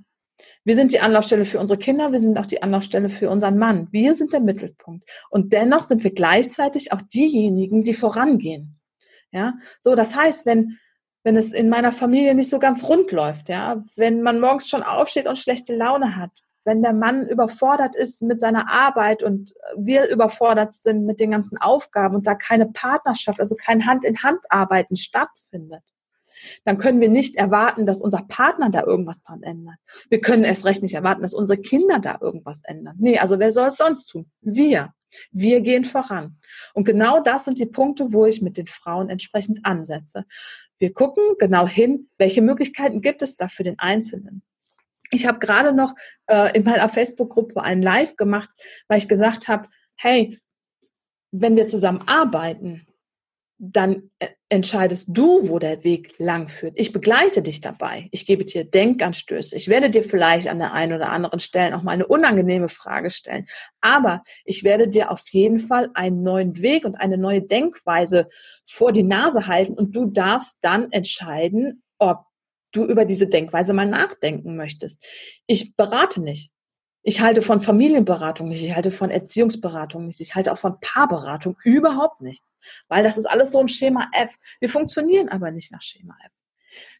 Wir 0.65 0.75
sind 0.75 0.93
die 0.93 1.01
Anlaufstelle 1.01 1.45
für 1.45 1.59
unsere 1.59 1.79
Kinder, 1.79 2.13
wir 2.13 2.21
sind 2.21 2.39
auch 2.39 2.47
die 2.47 2.63
Anlaufstelle 2.63 3.09
für 3.09 3.31
unseren 3.31 3.59
Mann. 3.59 3.89
Wir 3.91 4.15
sind 4.15 4.33
der 4.33 4.41
Mittelpunkt. 4.41 5.09
Und 5.31 5.53
dennoch 5.53 5.83
sind 5.83 6.05
wir 6.05 6.13
gleichzeitig 6.13 6.93
auch 6.93 7.03
diejenigen, 7.03 7.83
die 7.83 7.95
vorangehen. 7.95 8.81
Ja, 9.33 9.55
so, 9.81 9.95
das 9.95 10.17
heißt, 10.17 10.45
wenn, 10.45 10.79
wenn 11.23 11.37
es 11.37 11.53
in 11.53 11.69
meiner 11.69 11.93
Familie 11.93 12.35
nicht 12.35 12.51
so 12.51 12.59
ganz 12.59 12.85
rund 12.85 13.13
läuft, 13.13 13.49
ja, 13.49 13.85
wenn 13.97 14.23
man 14.23 14.41
morgens 14.41 14.69
schon 14.69 14.83
aufsteht 14.83 15.27
und 15.27 15.39
schlechte 15.39 15.77
Laune 15.77 16.17
hat, 16.17 16.33
wenn 16.65 16.83
der 16.83 16.93
Mann 16.93 17.27
überfordert 17.27 17.97
ist 17.97 18.23
mit 18.23 18.41
seiner 18.41 18.71
Arbeit 18.71 19.23
und 19.23 19.55
wir 19.77 20.09
überfordert 20.09 20.75
sind 20.75 21.07
mit 21.07 21.21
den 21.21 21.31
ganzen 21.31 21.59
Aufgaben 21.59 22.17
und 22.17 22.27
da 22.27 22.35
keine 22.35 22.67
Partnerschaft, 22.67 23.41
also 23.41 23.55
kein 23.57 23.87
Hand-in-Hand-Arbeiten 23.87 24.97
stattfindet, 24.97 25.83
dann 26.65 26.79
können 26.79 27.01
wir 27.01 27.09
nicht 27.09 27.37
erwarten, 27.37 27.87
dass 27.87 28.01
unser 28.01 28.25
Partner 28.29 28.71
da 28.71 28.83
irgendwas 28.83 29.23
dran 29.23 29.43
ändert. 29.43 29.77
Wir 30.09 30.21
können 30.21 30.45
erst 30.45 30.65
recht 30.65 30.83
nicht 30.83 30.95
erwarten, 30.95 31.23
dass 31.23 31.35
unsere 31.35 31.61
Kinder 31.61 31.99
da 31.99 32.19
irgendwas 32.21 32.63
ändern. 32.65 32.97
Nee, 32.99 33.19
also 33.19 33.39
wer 33.39 33.53
soll 33.53 33.69
es 33.69 33.77
sonst 33.77 34.07
tun? 34.07 34.31
Wir. 34.41 34.93
Wir 35.33 35.61
gehen 35.61 35.85
voran. 35.85 36.39
Und 36.73 36.85
genau 36.85 37.21
das 37.21 37.45
sind 37.45 37.59
die 37.59 37.67
Punkte, 37.67 38.13
wo 38.13 38.27
ich 38.27 38.43
mit 38.43 38.57
den 38.57 38.69
Frauen 38.69 39.09
entsprechend 39.11 39.61
ansetze. 39.65 40.25
Wir 40.79 40.93
gucken 40.93 41.25
genau 41.39 41.67
hin, 41.67 42.09
welche 42.17 42.43
Möglichkeiten 42.43 43.03
gibt 43.03 43.23
es 43.23 43.37
da 43.37 43.49
für 43.49 43.65
den 43.65 43.79
Einzelnen. 43.79 44.43
Ich 45.13 45.27
habe 45.27 45.41
gerade 45.41 45.73
noch 45.73 45.95
äh, 46.27 46.57
in 46.57 46.65
meiner 46.65 46.89
Facebook-Gruppe 46.89 47.63
einen 47.63 47.83
Live 47.83 48.17
gemacht, 48.17 48.49
weil 48.87 48.99
ich 48.99 49.09
gesagt 49.09 49.49
habe, 49.49 49.69
hey, 49.97 50.39
wenn 51.33 51.57
wir 51.57 51.67
zusammen 51.67 52.03
arbeiten, 52.07 52.87
dann 53.63 54.11
äh, 54.19 54.29
entscheidest 54.49 55.09
du, 55.11 55.49
wo 55.49 55.59
der 55.59 55.85
Weg 55.85 56.19
lang 56.19 56.49
führt. 56.49 56.73
Ich 56.77 56.93
begleite 56.93 57.43
dich 57.43 57.61
dabei. 57.61 58.09
Ich 58.11 58.25
gebe 58.25 58.47
dir 58.47 58.65
Denkanstöße. 58.65 59.55
Ich 59.55 59.69
werde 59.69 59.91
dir 59.91 60.03
vielleicht 60.03 60.49
an 60.49 60.59
der 60.59 60.73
einen 60.73 60.95
oder 60.95 61.11
anderen 61.11 61.41
Stelle 61.41 61.77
auch 61.77 61.83
mal 61.83 61.93
eine 61.93 62.07
unangenehme 62.07 62.71
Frage 62.71 63.11
stellen. 63.11 63.47
Aber 63.83 64.25
ich 64.47 64.65
werde 64.65 64.89
dir 64.89 65.11
auf 65.11 65.29
jeden 65.29 65.59
Fall 65.59 65.91
einen 65.93 66.23
neuen 66.23 66.63
Weg 66.63 66.87
und 66.87 66.95
eine 66.95 67.19
neue 67.19 67.43
Denkweise 67.43 68.31
vor 68.65 68.93
die 68.93 69.03
Nase 69.03 69.47
halten 69.47 69.75
und 69.75 69.95
du 69.95 70.07
darfst 70.07 70.59
dann 70.63 70.91
entscheiden, 70.91 71.83
ob 71.99 72.25
du 72.73 72.87
über 72.87 73.05
diese 73.05 73.27
Denkweise 73.27 73.75
mal 73.75 73.87
nachdenken 73.87 74.57
möchtest. 74.57 75.05
Ich 75.47 75.77
berate 75.77 76.23
nicht. 76.23 76.51
Ich 77.03 77.21
halte 77.21 77.41
von 77.41 77.61
Familienberatung 77.61 78.49
nicht, 78.49 78.63
ich 78.63 78.75
halte 78.75 78.91
von 78.91 79.11
Erziehungsberatung 79.11 80.07
nicht, 80.07 80.21
ich 80.21 80.35
halte 80.35 80.53
auch 80.53 80.59
von 80.59 80.79
Paarberatung 80.81 81.57
überhaupt 81.65 82.21
nichts, 82.21 82.57
weil 82.89 83.03
das 83.03 83.17
ist 83.17 83.27
alles 83.27 83.53
so 83.53 83.61
ein 83.61 83.69
Schema 83.69 84.09
F. 84.13 84.31
Wir 84.61 84.69
funktionieren 84.69 85.31
aber 85.31 85.51
nicht 85.51 85.73
nach 85.73 85.83
Schema 85.83 86.15
F. 86.25 86.33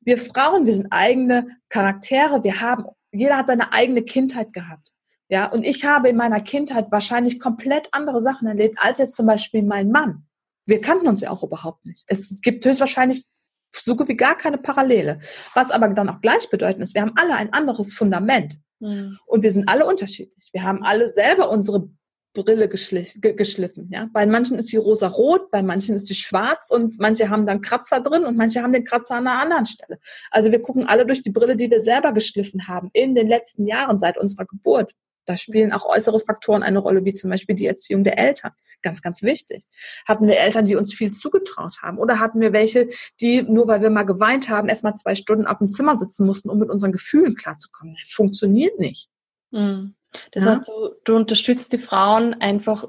Wir 0.01 0.17
Frauen, 0.17 0.65
wir 0.65 0.73
sind 0.73 0.91
eigene 0.91 1.49
Charaktere, 1.69 2.43
wir 2.43 2.61
haben, 2.61 2.87
jeder 3.13 3.37
hat 3.37 3.49
seine 3.49 3.73
eigene 3.73 4.03
Kindheit 4.03 4.53
gehabt. 4.53 4.95
Ja, 5.29 5.47
und 5.47 5.65
ich 5.65 5.85
habe 5.85 6.09
in 6.09 6.17
meiner 6.17 6.41
Kindheit 6.41 6.91
wahrscheinlich 6.91 7.39
komplett 7.39 7.89
andere 7.93 8.21
Sachen 8.21 8.49
erlebt 8.49 8.79
als 8.81 8.99
jetzt 8.99 9.17
zum 9.17 9.27
Beispiel 9.27 9.63
mein 9.63 9.91
Mann. 9.91 10.27
Wir 10.67 10.81
kannten 10.81 11.07
uns 11.07 11.21
ja 11.21 11.31
auch 11.31 11.45
überhaupt 11.45 11.85
nicht. 11.85 12.05
Es 12.09 12.35
gibt 12.41 12.65
höchstwahrscheinlich 12.65 13.27
so 13.73 13.95
gut 13.95 14.09
wie 14.09 14.17
gar 14.17 14.37
keine 14.37 14.59
Parallele. 14.59 15.21
Was 15.55 15.71
aber 15.71 15.89
dann 15.89 16.09
auch 16.09 16.21
gleichbedeutend 16.21 16.83
ist, 16.83 16.95
wir 16.95 17.03
haben 17.03 17.15
alle 17.17 17.37
ein 17.37 17.53
anderes 17.53 17.93
Fundament. 17.93 18.59
Mhm. 18.81 19.19
Und 19.27 19.43
wir 19.43 19.51
sind 19.51 19.69
alle 19.69 19.87
unterschiedlich. 19.87 20.51
Wir 20.53 20.63
haben 20.63 20.83
alle 20.83 21.09
selber 21.09 21.51
unsere 21.51 21.89
Brille 22.33 22.69
geschliffen. 22.69 23.91
Ja? 23.91 24.09
Bei 24.13 24.25
manchen 24.25 24.59
ist 24.59 24.71
die 24.71 24.77
rosa 24.77 25.09
rot, 25.09 25.51
bei 25.51 25.63
manchen 25.63 25.97
ist 25.97 26.09
die 26.09 26.15
schwarz 26.15 26.71
und 26.71 26.99
manche 26.99 27.29
haben 27.29 27.45
dann 27.45 27.61
Kratzer 27.61 28.01
drin 28.01 28.25
und 28.25 28.37
manche 28.37 28.63
haben 28.63 28.73
den 28.73 28.85
Kratzer 28.85 29.17
an 29.17 29.27
einer 29.27 29.43
anderen 29.43 29.67
Stelle. 29.67 29.99
Also 30.31 30.53
wir 30.53 30.63
gucken 30.63 30.87
alle 30.87 31.07
durch 31.07 31.23
die 31.23 31.31
Brille, 31.31 31.57
die 31.57 31.71
wir 31.71 31.81
selber 31.81 32.13
geschliffen 32.13 32.69
haben 32.69 32.91
in 32.93 33.15
den 33.15 33.29
letzten 33.29 33.67
Jahren 33.67 33.99
seit 33.99 34.17
unserer 34.17 34.47
Geburt. 34.47 34.95
Da 35.27 35.37
spielen 35.37 35.73
auch 35.73 35.87
äußere 35.87 36.21
Faktoren 36.21 36.63
eine 36.63 36.79
Rolle, 36.79 37.05
wie 37.05 37.13
zum 37.13 37.31
Beispiel 37.31 37.55
die 37.55 37.67
Erziehung 37.67 38.05
der 38.05 38.19
Eltern. 38.19 38.53
Ganz, 38.83 39.03
ganz 39.03 39.23
wichtig. 39.23 39.67
Hatten 40.07 40.27
wir 40.27 40.39
Eltern, 40.39 40.65
die 40.65 40.77
uns 40.77 40.95
viel 40.95 41.11
zugetraut 41.11 41.83
haben? 41.83 41.99
Oder 41.99 42.19
hatten 42.19 42.41
wir 42.41 42.53
welche, 42.53 42.89
die, 43.21 43.43
nur 43.43 43.69
weil 43.69 43.83
wir 43.83 43.91
mal 43.91 44.05
geweint 44.05 44.49
haben, 44.49 44.69
erst 44.69 44.85
mal 44.85 44.95
zwei 44.95 45.15
Stunden 45.15 45.47
auf 45.47 45.59
dem 45.59 45.69
Zimmer 45.69 45.97
sitzen 45.97 46.27
mussten, 46.27 46.51
um 46.51 46.59
mit 46.59 46.71
unseren 46.71 46.93
Gefühlen 46.93 47.35
klarzukommen? 47.35 47.95
Das 47.95 48.13
funktioniert 48.13 48.79
nicht. 48.79 49.09
Mhm. 49.51 49.95
Das 50.33 50.45
ja? 50.45 50.51
heißt, 50.51 50.69
du, 50.69 50.95
du 51.05 51.17
unterstützt 51.17 51.73
die 51.73 51.79
Frauen 51.79 52.35
einfach 52.35 52.89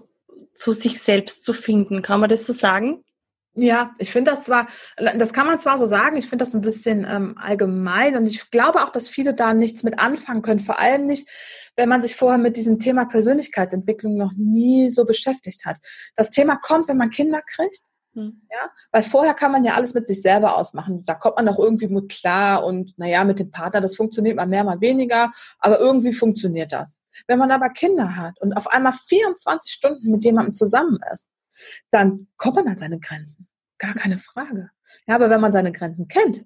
zu 0.53 0.73
sich 0.73 1.01
selbst 1.01 1.43
zu 1.43 1.53
finden. 1.53 2.01
Kann 2.01 2.19
man 2.19 2.29
das 2.29 2.45
so 2.45 2.53
sagen? 2.53 3.03
Ja, 3.53 3.93
ich 3.97 4.11
finde 4.11 4.31
das 4.31 4.45
zwar, 4.45 4.67
das 4.95 5.33
kann 5.33 5.45
man 5.45 5.59
zwar 5.59 5.77
so 5.77 5.85
sagen, 5.85 6.15
ich 6.15 6.27
finde 6.27 6.45
das 6.45 6.53
ein 6.53 6.61
bisschen 6.61 7.05
ähm, 7.07 7.37
allgemein 7.37 8.15
und 8.15 8.25
ich 8.25 8.49
glaube 8.49 8.81
auch, 8.81 8.91
dass 8.91 9.09
viele 9.09 9.33
da 9.33 9.53
nichts 9.53 9.83
mit 9.83 9.99
anfangen 9.99 10.41
können. 10.41 10.61
Vor 10.61 10.79
allem 10.79 11.05
nicht, 11.05 11.27
wenn 11.75 11.89
man 11.89 12.01
sich 12.01 12.15
vorher 12.15 12.37
mit 12.37 12.57
diesem 12.57 12.79
Thema 12.79 13.05
Persönlichkeitsentwicklung 13.05 14.17
noch 14.17 14.33
nie 14.35 14.89
so 14.89 15.05
beschäftigt 15.05 15.65
hat. 15.65 15.77
Das 16.15 16.29
Thema 16.29 16.57
kommt, 16.57 16.87
wenn 16.87 16.97
man 16.97 17.09
Kinder 17.09 17.41
kriegt. 17.41 17.81
Hm. 18.13 18.41
Ja, 18.51 18.69
weil 18.91 19.03
vorher 19.03 19.33
kann 19.33 19.53
man 19.53 19.63
ja 19.63 19.73
alles 19.75 19.93
mit 19.93 20.05
sich 20.05 20.21
selber 20.21 20.57
ausmachen. 20.57 21.05
Da 21.05 21.13
kommt 21.13 21.37
man 21.37 21.47
auch 21.47 21.57
irgendwie 21.57 21.87
mit 21.87 22.09
klar 22.09 22.65
und 22.65 22.93
naja, 22.97 23.23
mit 23.23 23.39
dem 23.39 23.51
Partner, 23.51 23.79
das 23.79 23.95
funktioniert 23.95 24.35
mal 24.35 24.47
mehr, 24.47 24.65
mal 24.65 24.81
weniger, 24.81 25.31
aber 25.59 25.79
irgendwie 25.79 26.11
funktioniert 26.11 26.73
das. 26.73 26.97
Wenn 27.27 27.39
man 27.39 27.51
aber 27.51 27.69
Kinder 27.69 28.17
hat 28.17 28.39
und 28.41 28.53
auf 28.53 28.67
einmal 28.67 28.93
24 28.93 29.71
Stunden 29.71 30.11
mit 30.11 30.25
jemandem 30.25 30.53
zusammen 30.53 30.99
ist, 31.13 31.29
dann 31.89 32.27
kommt 32.35 32.57
man 32.57 32.67
an 32.67 32.77
seine 32.77 32.99
Grenzen. 32.99 33.47
Gar 33.77 33.93
keine 33.93 34.17
Frage. 34.17 34.69
Ja, 35.07 35.15
aber 35.15 35.29
wenn 35.29 35.41
man 35.41 35.53
seine 35.53 35.71
Grenzen 35.71 36.09
kennt, 36.09 36.45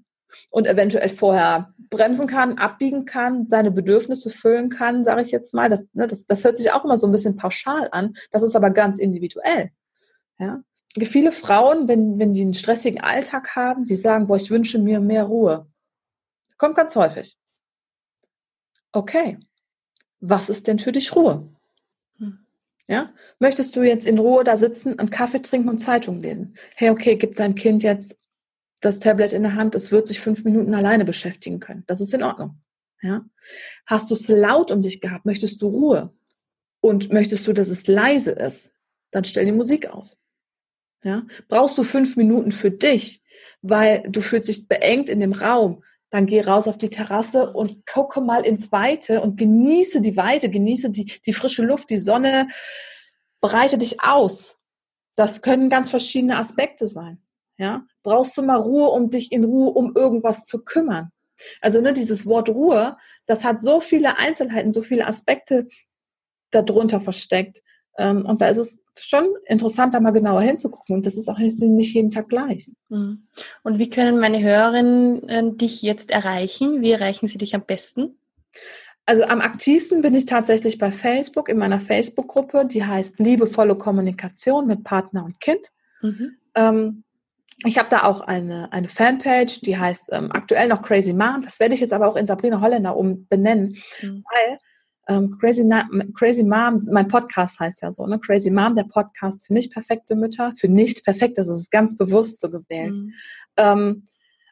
und 0.50 0.68
eventuell 0.68 1.10
vorher 1.10 1.74
bremsen 1.90 2.28
kann, 2.28 2.58
abbiegen 2.58 3.06
kann, 3.06 3.48
seine 3.50 3.72
Bedürfnisse 3.72 4.30
füllen 4.30 4.70
kann, 4.70 5.04
sage 5.04 5.22
ich 5.22 5.32
jetzt 5.32 5.54
mal. 5.54 5.70
Das, 5.70 5.84
ne, 5.94 6.08
das, 6.08 6.26
das 6.26 6.44
hört 6.44 6.58
sich 6.58 6.72
auch 6.72 6.84
immer 6.84 6.98
so 6.98 7.08
ein 7.08 7.12
bisschen 7.12 7.38
pauschal 7.38 7.90
an. 7.92 8.16
Das 8.32 8.44
ist 8.44 8.56
aber 8.56 8.70
ganz 8.70 9.00
individuell. 9.00 9.72
Ja? 10.40 10.64
Viele 10.98 11.32
Frauen, 11.32 11.88
wenn, 11.88 12.20
wenn 12.20 12.34
die 12.34 12.42
einen 12.42 12.54
stressigen 12.54 13.02
Alltag 13.02 13.56
haben, 13.56 13.86
die 13.86 13.96
sagen, 13.96 14.28
boah, 14.28 14.38
ich 14.38 14.50
wünsche 14.50 14.80
mir 14.80 15.00
mehr 15.00 15.24
Ruhe. 15.24 15.68
Kommt 16.58 16.76
ganz 16.76 16.96
häufig. 16.96 17.38
Okay, 18.92 19.38
was 20.22 20.50
ist 20.50 20.68
denn 20.68 20.80
für 20.80 20.94
dich 20.94 21.16
Ruhe? 21.16 21.50
Hm. 22.18 22.40
Ja? 22.88 23.14
Möchtest 23.40 23.76
du 23.76 23.84
jetzt 23.84 24.06
in 24.06 24.20
Ruhe 24.20 24.44
da 24.44 24.56
sitzen, 24.56 24.98
einen 24.98 25.10
Kaffee 25.10 25.42
trinken 25.42 25.70
und 25.70 25.80
Zeitung 25.80 26.22
lesen? 26.22 26.56
Hey, 26.76 26.90
okay, 26.90 27.18
gib 27.18 27.36
deinem 27.36 27.56
Kind 27.56 27.84
jetzt 27.84 28.18
das 28.82 29.00
Tablet 29.00 29.34
in 29.34 29.44
der 29.44 29.56
Hand, 29.56 29.76
es 29.76 29.92
wird 29.92 30.08
sich 30.08 30.20
fünf 30.20 30.44
Minuten 30.44 30.74
alleine 30.74 31.06
beschäftigen 31.06 31.60
können. 31.60 31.84
Das 31.88 32.02
ist 32.02 32.14
in 32.14 32.24
Ordnung. 32.24 32.62
Ja? 33.02 33.26
Hast 33.86 34.10
du 34.10 34.16
es 34.16 34.28
laut 34.28 34.72
um 34.72 34.82
dich 34.82 35.02
gehabt? 35.02 35.26
Möchtest 35.26 35.62
du 35.62 35.68
Ruhe? 35.68 36.14
Und 36.82 37.12
möchtest 37.12 37.48
du, 37.48 37.54
dass 37.54 37.70
es 37.70 37.88
leise 37.88 38.32
ist? 38.32 38.74
Dann 39.12 39.24
stell 39.24 39.46
die 39.46 39.52
Musik 39.52 39.88
aus. 39.88 40.18
Ja? 41.04 41.26
Brauchst 41.48 41.78
du 41.78 41.84
fünf 41.84 42.16
Minuten 42.18 42.52
für 42.52 42.72
dich, 42.72 43.24
weil 43.62 44.04
du 44.10 44.22
fühlst 44.22 44.50
dich 44.50 44.68
beengt 44.68 45.10
in 45.10 45.20
dem 45.20 45.34
Raum, 45.34 45.84
dann 46.10 46.28
geh 46.28 46.42
raus 46.42 46.68
auf 46.68 46.78
die 46.78 46.90
Terrasse 46.90 47.52
und 47.52 47.86
gucke 47.86 48.22
mal 48.22 48.46
ins 48.46 48.72
Weite 48.72 49.22
und 49.22 49.38
genieße 49.38 50.02
die 50.02 50.16
Weite, 50.16 50.50
genieße 50.50 50.90
die, 50.92 51.06
die 51.26 51.34
frische 51.34 51.64
Luft, 51.64 51.90
die 51.90 51.98
Sonne, 51.98 52.48
bereite 53.42 53.78
dich 53.78 54.02
aus. 54.02 54.56
Das 55.16 55.42
können 55.42 55.70
ganz 55.70 55.90
verschiedene 55.90 56.38
Aspekte 56.38 56.88
sein. 56.88 57.25
Ja, 57.58 57.86
brauchst 58.04 58.38
du 58.38 58.42
mal 58.42 58.58
Ruhe, 58.58 58.90
um 58.90 59.10
dich 59.10 59.32
in 59.32 59.44
Ruhe 59.44 59.72
um 59.72 59.96
irgendwas 59.96 60.46
zu 60.46 60.64
kümmern. 60.64 61.12
Also 61.62 61.82
ne, 61.82 61.94
dieses 61.94 62.26
Wort 62.26 62.50
Ruhe, 62.50 62.98
das 63.26 63.44
hat 63.44 63.62
so 63.62 63.80
viele 63.80 64.18
Einzelheiten, 64.18 64.72
so 64.72 64.82
viele 64.82 65.08
Aspekte, 65.08 65.68
darunter 66.52 67.02
versteckt. 67.02 67.62
Ähm, 67.98 68.26
und 68.26 68.42
da 68.42 68.48
ist 68.48 68.58
es 68.58 68.80
schon 69.00 69.28
interessant, 69.46 69.94
da 69.94 70.00
mal 70.00 70.12
genauer 70.12 70.42
hinzugucken. 70.42 70.96
Und 70.96 71.06
das 71.06 71.16
ist 71.16 71.30
auch 71.30 71.38
nicht 71.38 71.94
jeden 71.94 72.12
Tag 72.12 72.30
gleich. 72.30 72.72
Mhm. 72.90 73.28
Und 73.64 73.80
wie 73.80 73.90
können 73.90 74.20
meine 74.20 74.42
Hörerinnen 74.42 75.30
äh, 75.30 75.52
dich 75.54 75.82
jetzt 75.82 76.12
erreichen? 76.12 76.82
Wie 76.82 76.92
erreichen 76.92 77.28
sie 77.28 77.38
dich 77.38 77.56
am 77.56 77.66
besten? 77.66 78.18
Also 79.06 79.24
am 79.24 79.40
aktivsten 79.40 80.02
bin 80.02 80.16
ich 80.16 80.26
tatsächlich 80.26 80.78
bei 80.78 80.92
Facebook, 80.92 81.48
in 81.48 81.58
meiner 81.58 81.80
Facebook-Gruppe, 81.80 82.66
die 82.66 82.84
heißt 82.84 83.20
Liebevolle 83.20 83.76
Kommunikation 83.76 84.66
mit 84.66 84.84
Partner 84.84 85.26
und 85.26 85.40
Kind. 85.40 85.68
Mhm. 86.02 86.38
Ähm, 86.56 87.04
ich 87.64 87.78
habe 87.78 87.90
da 87.90 88.04
auch 88.04 88.22
eine, 88.22 88.72
eine 88.74 88.90
Fanpage, 88.90 89.62
die 89.62 89.78
heißt 89.78 90.10
ähm, 90.12 90.32
aktuell 90.32 90.68
noch 90.68 90.82
Crazy 90.82 91.14
Mom. 91.14 91.42
Das 91.44 91.60
werde 91.60 91.74
ich 91.74 91.80
jetzt 91.80 91.94
aber 91.94 92.08
auch 92.08 92.16
in 92.16 92.28
Sabrina 92.28 92.60
Holländer 92.60 92.98
umbenennen, 92.98 93.78
mhm. 94.02 94.24
weil 94.30 94.58
ähm, 95.08 95.38
Crazy, 95.40 95.68
Crazy 96.16 96.44
Mom, 96.44 96.82
mein 96.92 97.08
Podcast 97.08 97.60
heißt 97.60 97.82
ja 97.82 97.92
so, 97.92 98.06
ne? 98.08 98.20
Crazy 98.20 98.52
Mom, 98.52 98.76
der 98.76 98.84
Podcast 98.84 99.46
für 99.46 99.54
nicht 99.54 99.72
perfekte 99.72 100.16
Mütter, 100.16 100.52
für 100.58 100.68
nicht 100.68 101.06
perfekt, 101.06 101.38
das 101.38 101.48
ist 101.48 101.72
ganz 101.72 101.96
bewusst 101.96 102.42
so 102.42 102.50
gewählt. 102.50 102.96
Mhm. 102.96 103.14
Ähm, 103.58 104.04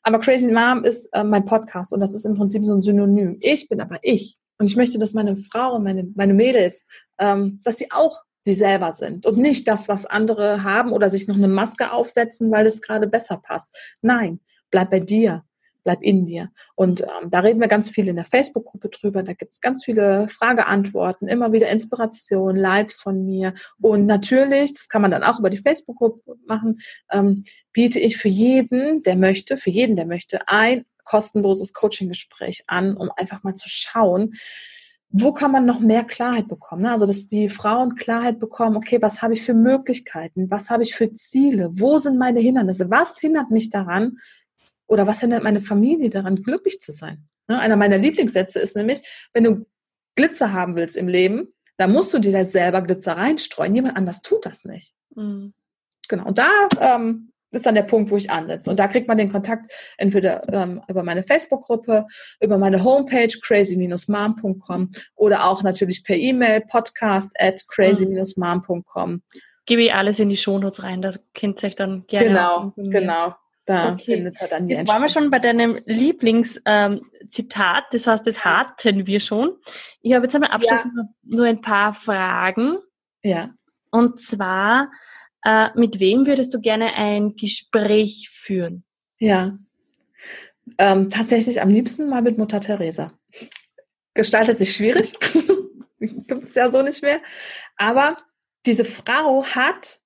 aber 0.03 0.19
Crazy 0.19 0.51
Mom 0.51 0.83
ist 0.83 1.07
äh, 1.13 1.23
mein 1.23 1.45
Podcast 1.45 1.91
und 1.91 1.99
das 1.99 2.13
ist 2.13 2.25
im 2.25 2.35
Prinzip 2.35 2.63
so 2.63 2.73
ein 2.73 2.81
Synonym. 2.81 3.37
Ich 3.41 3.67
bin 3.67 3.81
aber 3.81 3.99
ich. 4.01 4.37
Und 4.59 4.67
ich 4.67 4.75
möchte, 4.75 4.99
dass 4.99 5.13
meine 5.13 5.35
Frau, 5.35 5.79
meine, 5.79 6.07
meine 6.15 6.33
Mädels, 6.33 6.85
ähm, 7.17 7.59
dass 7.63 7.77
sie 7.77 7.91
auch 7.91 8.21
sie 8.43 8.53
selber 8.53 8.91
sind 8.91 9.25
und 9.25 9.37
nicht 9.37 9.67
das, 9.67 9.87
was 9.87 10.05
andere 10.05 10.63
haben 10.63 10.91
oder 10.91 11.09
sich 11.09 11.27
noch 11.27 11.35
eine 11.35 11.47
Maske 11.47 11.91
aufsetzen, 11.91 12.51
weil 12.51 12.67
es 12.67 12.81
gerade 12.81 13.07
besser 13.07 13.37
passt. 13.37 13.73
Nein, 14.01 14.41
bleib 14.69 14.91
bei 14.91 14.99
dir, 14.99 15.43
bleib 15.85 16.01
in 16.01 16.25
dir. 16.25 16.51
Und 16.75 17.01
ähm, 17.01 17.29
da 17.29 17.39
reden 17.39 17.61
wir 17.61 17.69
ganz 17.69 17.89
viel 17.89 18.07
in 18.09 18.17
der 18.17 18.25
Facebook-Gruppe 18.25 18.89
drüber. 18.89 19.23
Da 19.23 19.33
gibt 19.33 19.53
es 19.53 19.61
ganz 19.61 19.85
viele 19.85 20.27
Frage-Antworten, 20.27 21.27
immer 21.27 21.53
wieder 21.53 21.69
Inspiration, 21.69 22.57
Lives 22.57 22.99
von 22.99 23.25
mir. 23.25 23.53
Und 23.81 24.05
natürlich, 24.05 24.73
das 24.73 24.89
kann 24.89 25.01
man 25.01 25.11
dann 25.11 25.23
auch 25.23 25.39
über 25.39 25.49
die 25.49 25.57
Facebook-Gruppe 25.57 26.35
machen, 26.45 26.79
ähm, 27.11 27.45
biete 27.71 27.99
ich 27.99 28.17
für 28.17 28.29
jeden, 28.29 29.03
der 29.03 29.15
möchte, 29.15 29.55
für 29.55 29.69
jeden, 29.69 29.95
der 29.95 30.05
möchte, 30.05 30.47
ein 30.49 30.83
kostenloses 31.05 31.73
Coaching-Gespräch 31.73 32.63
an, 32.67 32.97
um 32.97 33.09
einfach 33.15 33.43
mal 33.43 33.53
zu 33.53 33.69
schauen, 33.69 34.33
wo 35.15 35.31
kann 35.31 35.51
man 35.51 35.67
noch 35.67 35.79
mehr 35.79 36.03
Klarheit 36.03 36.47
bekommen? 36.47 36.81
Ne? 36.81 36.91
Also, 36.91 37.05
dass 37.05 37.27
die 37.27 37.47
Frauen 37.47 37.93
Klarheit 37.95 38.39
bekommen, 38.39 38.75
okay, 38.75 38.99
was 38.99 39.21
habe 39.21 39.35
ich 39.35 39.43
für 39.43 39.53
Möglichkeiten? 39.53 40.49
Was 40.49 40.71
habe 40.71 40.81
ich 40.81 40.95
für 40.95 41.13
Ziele? 41.13 41.69
Wo 41.71 41.99
sind 41.99 42.17
meine 42.17 42.39
Hindernisse? 42.39 42.89
Was 42.89 43.19
hindert 43.19 43.51
mich 43.51 43.69
daran 43.69 44.17
oder 44.87 45.05
was 45.05 45.19
hindert 45.19 45.43
meine 45.43 45.61
Familie 45.61 46.09
daran, 46.09 46.37
glücklich 46.37 46.79
zu 46.79 46.91
sein? 46.91 47.27
Ne? 47.47 47.59
Einer 47.59 47.75
meiner 47.75 47.99
Lieblingssätze 47.99 48.59
ist 48.59 48.75
nämlich, 48.75 49.01
wenn 49.33 49.43
du 49.43 49.65
Glitzer 50.15 50.51
haben 50.51 50.75
willst 50.75 50.97
im 50.97 51.07
Leben, 51.07 51.53
dann 51.77 51.91
musst 51.91 52.11
du 52.11 52.17
dir 52.17 52.31
da 52.31 52.43
selber 52.43 52.81
Glitzer 52.81 53.15
reinstreuen. 53.15 53.75
Jemand 53.75 53.95
anders 53.95 54.23
tut 54.23 54.47
das 54.47 54.65
nicht. 54.65 54.95
Mhm. 55.15 55.53
Genau. 56.07 56.25
Und 56.25 56.39
da 56.39 56.49
ähm, 56.81 57.32
ist 57.53 57.65
dann 57.65 57.75
der 57.75 57.83
Punkt, 57.83 58.11
wo 58.11 58.17
ich 58.17 58.29
ansetze. 58.29 58.69
Und 58.69 58.79
da 58.79 58.87
kriegt 58.87 59.07
man 59.07 59.17
den 59.17 59.31
Kontakt 59.31 59.71
entweder 59.97 60.51
ähm, 60.51 60.81
über 60.87 61.03
meine 61.03 61.23
Facebook-Gruppe, 61.23 62.05
über 62.41 62.57
meine 62.57 62.83
Homepage 62.83 63.33
crazy-mom.com 63.41 64.89
oder 65.15 65.45
auch 65.45 65.63
natürlich 65.63 66.03
per 66.03 66.15
E-Mail 66.15 66.61
podcast 66.61 67.31
at 67.39 67.61
crazy-mom.com. 67.67 69.21
Gebe 69.65 69.83
ich 69.83 69.93
alles 69.93 70.19
in 70.19 70.29
die 70.29 70.37
Shownotes 70.37 70.83
rein, 70.83 71.01
das 71.01 71.19
ihr 71.41 71.63
euch 71.63 71.75
dann 71.75 72.05
gerne 72.07 72.27
Genau, 72.27 72.73
genau. 72.75 73.35
Da 73.65 73.93
okay. 73.93 74.15
findet 74.15 74.41
er 74.41 74.49
dann 74.49 74.67
die 74.67 74.73
Jetzt 74.73 74.89
waren 74.89 75.01
wir 75.01 75.07
schon 75.07 75.29
bei 75.29 75.39
deinem 75.39 75.79
Lieblingszitat, 75.85 76.63
ähm, 76.65 77.01
das 77.91 78.07
heißt, 78.07 78.27
das 78.27 78.43
hatten 78.43 79.07
wir 79.07 79.21
schon. 79.21 79.55
Ich 80.01 80.13
habe 80.13 80.25
jetzt 80.25 80.35
einmal 80.35 80.51
abschließend 80.51 80.93
ja. 80.97 81.03
nur 81.23 81.45
ein 81.45 81.61
paar 81.61 81.93
Fragen. 81.93 82.79
Ja. 83.21 83.51
Und 83.89 84.19
zwar, 84.19 84.91
äh, 85.43 85.69
mit 85.75 85.99
wem 85.99 86.25
würdest 86.25 86.53
du 86.53 86.59
gerne 86.59 86.93
ein 86.93 87.35
Gespräch 87.35 88.29
führen? 88.31 88.83
Ja, 89.19 89.57
ähm, 90.77 91.09
tatsächlich 91.09 91.61
am 91.61 91.69
liebsten 91.69 92.09
mal 92.09 92.21
mit 92.21 92.37
Mutter 92.37 92.59
Teresa. 92.59 93.11
Gestaltet 94.13 94.57
sich 94.57 94.73
schwierig, 94.73 95.13
gibt 95.99 96.49
es 96.49 96.55
ja 96.55 96.71
so 96.71 96.81
nicht 96.81 97.01
mehr. 97.01 97.19
Aber 97.77 98.17
diese 98.65 98.85
Frau 98.85 99.45
hat 99.45 99.99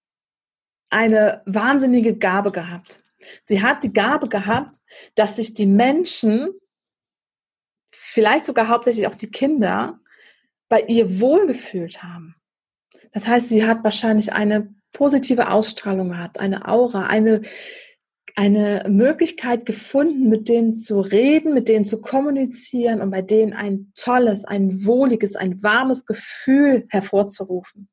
eine 0.89 1.41
wahnsinnige 1.45 2.17
Gabe 2.17 2.51
gehabt. 2.51 3.03
Sie 3.43 3.61
hat 3.61 3.83
die 3.83 3.93
Gabe 3.93 4.29
gehabt, 4.29 4.77
dass 5.15 5.35
sich 5.35 5.53
die 5.53 5.65
Menschen, 5.65 6.49
vielleicht 7.91 8.45
sogar 8.45 8.69
hauptsächlich 8.69 9.07
auch 9.07 9.15
die 9.15 9.29
Kinder, 9.29 9.99
bei 10.69 10.81
ihr 10.81 11.19
wohlgefühlt 11.19 12.03
haben. 12.03 12.35
Das 13.11 13.27
heißt, 13.27 13.49
sie 13.49 13.65
hat 13.65 13.83
wahrscheinlich 13.83 14.33
eine 14.33 14.73
positive 14.93 15.49
Ausstrahlung 15.49 16.17
hat, 16.17 16.39
eine 16.39 16.67
Aura, 16.67 17.07
eine, 17.07 17.41
eine 18.35 18.85
Möglichkeit 18.87 19.65
gefunden, 19.65 20.29
mit 20.29 20.47
denen 20.47 20.75
zu 20.75 20.99
reden, 20.99 21.53
mit 21.53 21.67
denen 21.67 21.85
zu 21.85 21.99
kommunizieren 21.99 23.01
und 23.01 23.11
bei 23.11 23.21
denen 23.21 23.53
ein 23.53 23.91
tolles, 23.95 24.45
ein 24.45 24.85
wohliges, 24.85 25.35
ein 25.35 25.61
warmes 25.63 26.05
Gefühl 26.05 26.85
hervorzurufen. 26.89 27.89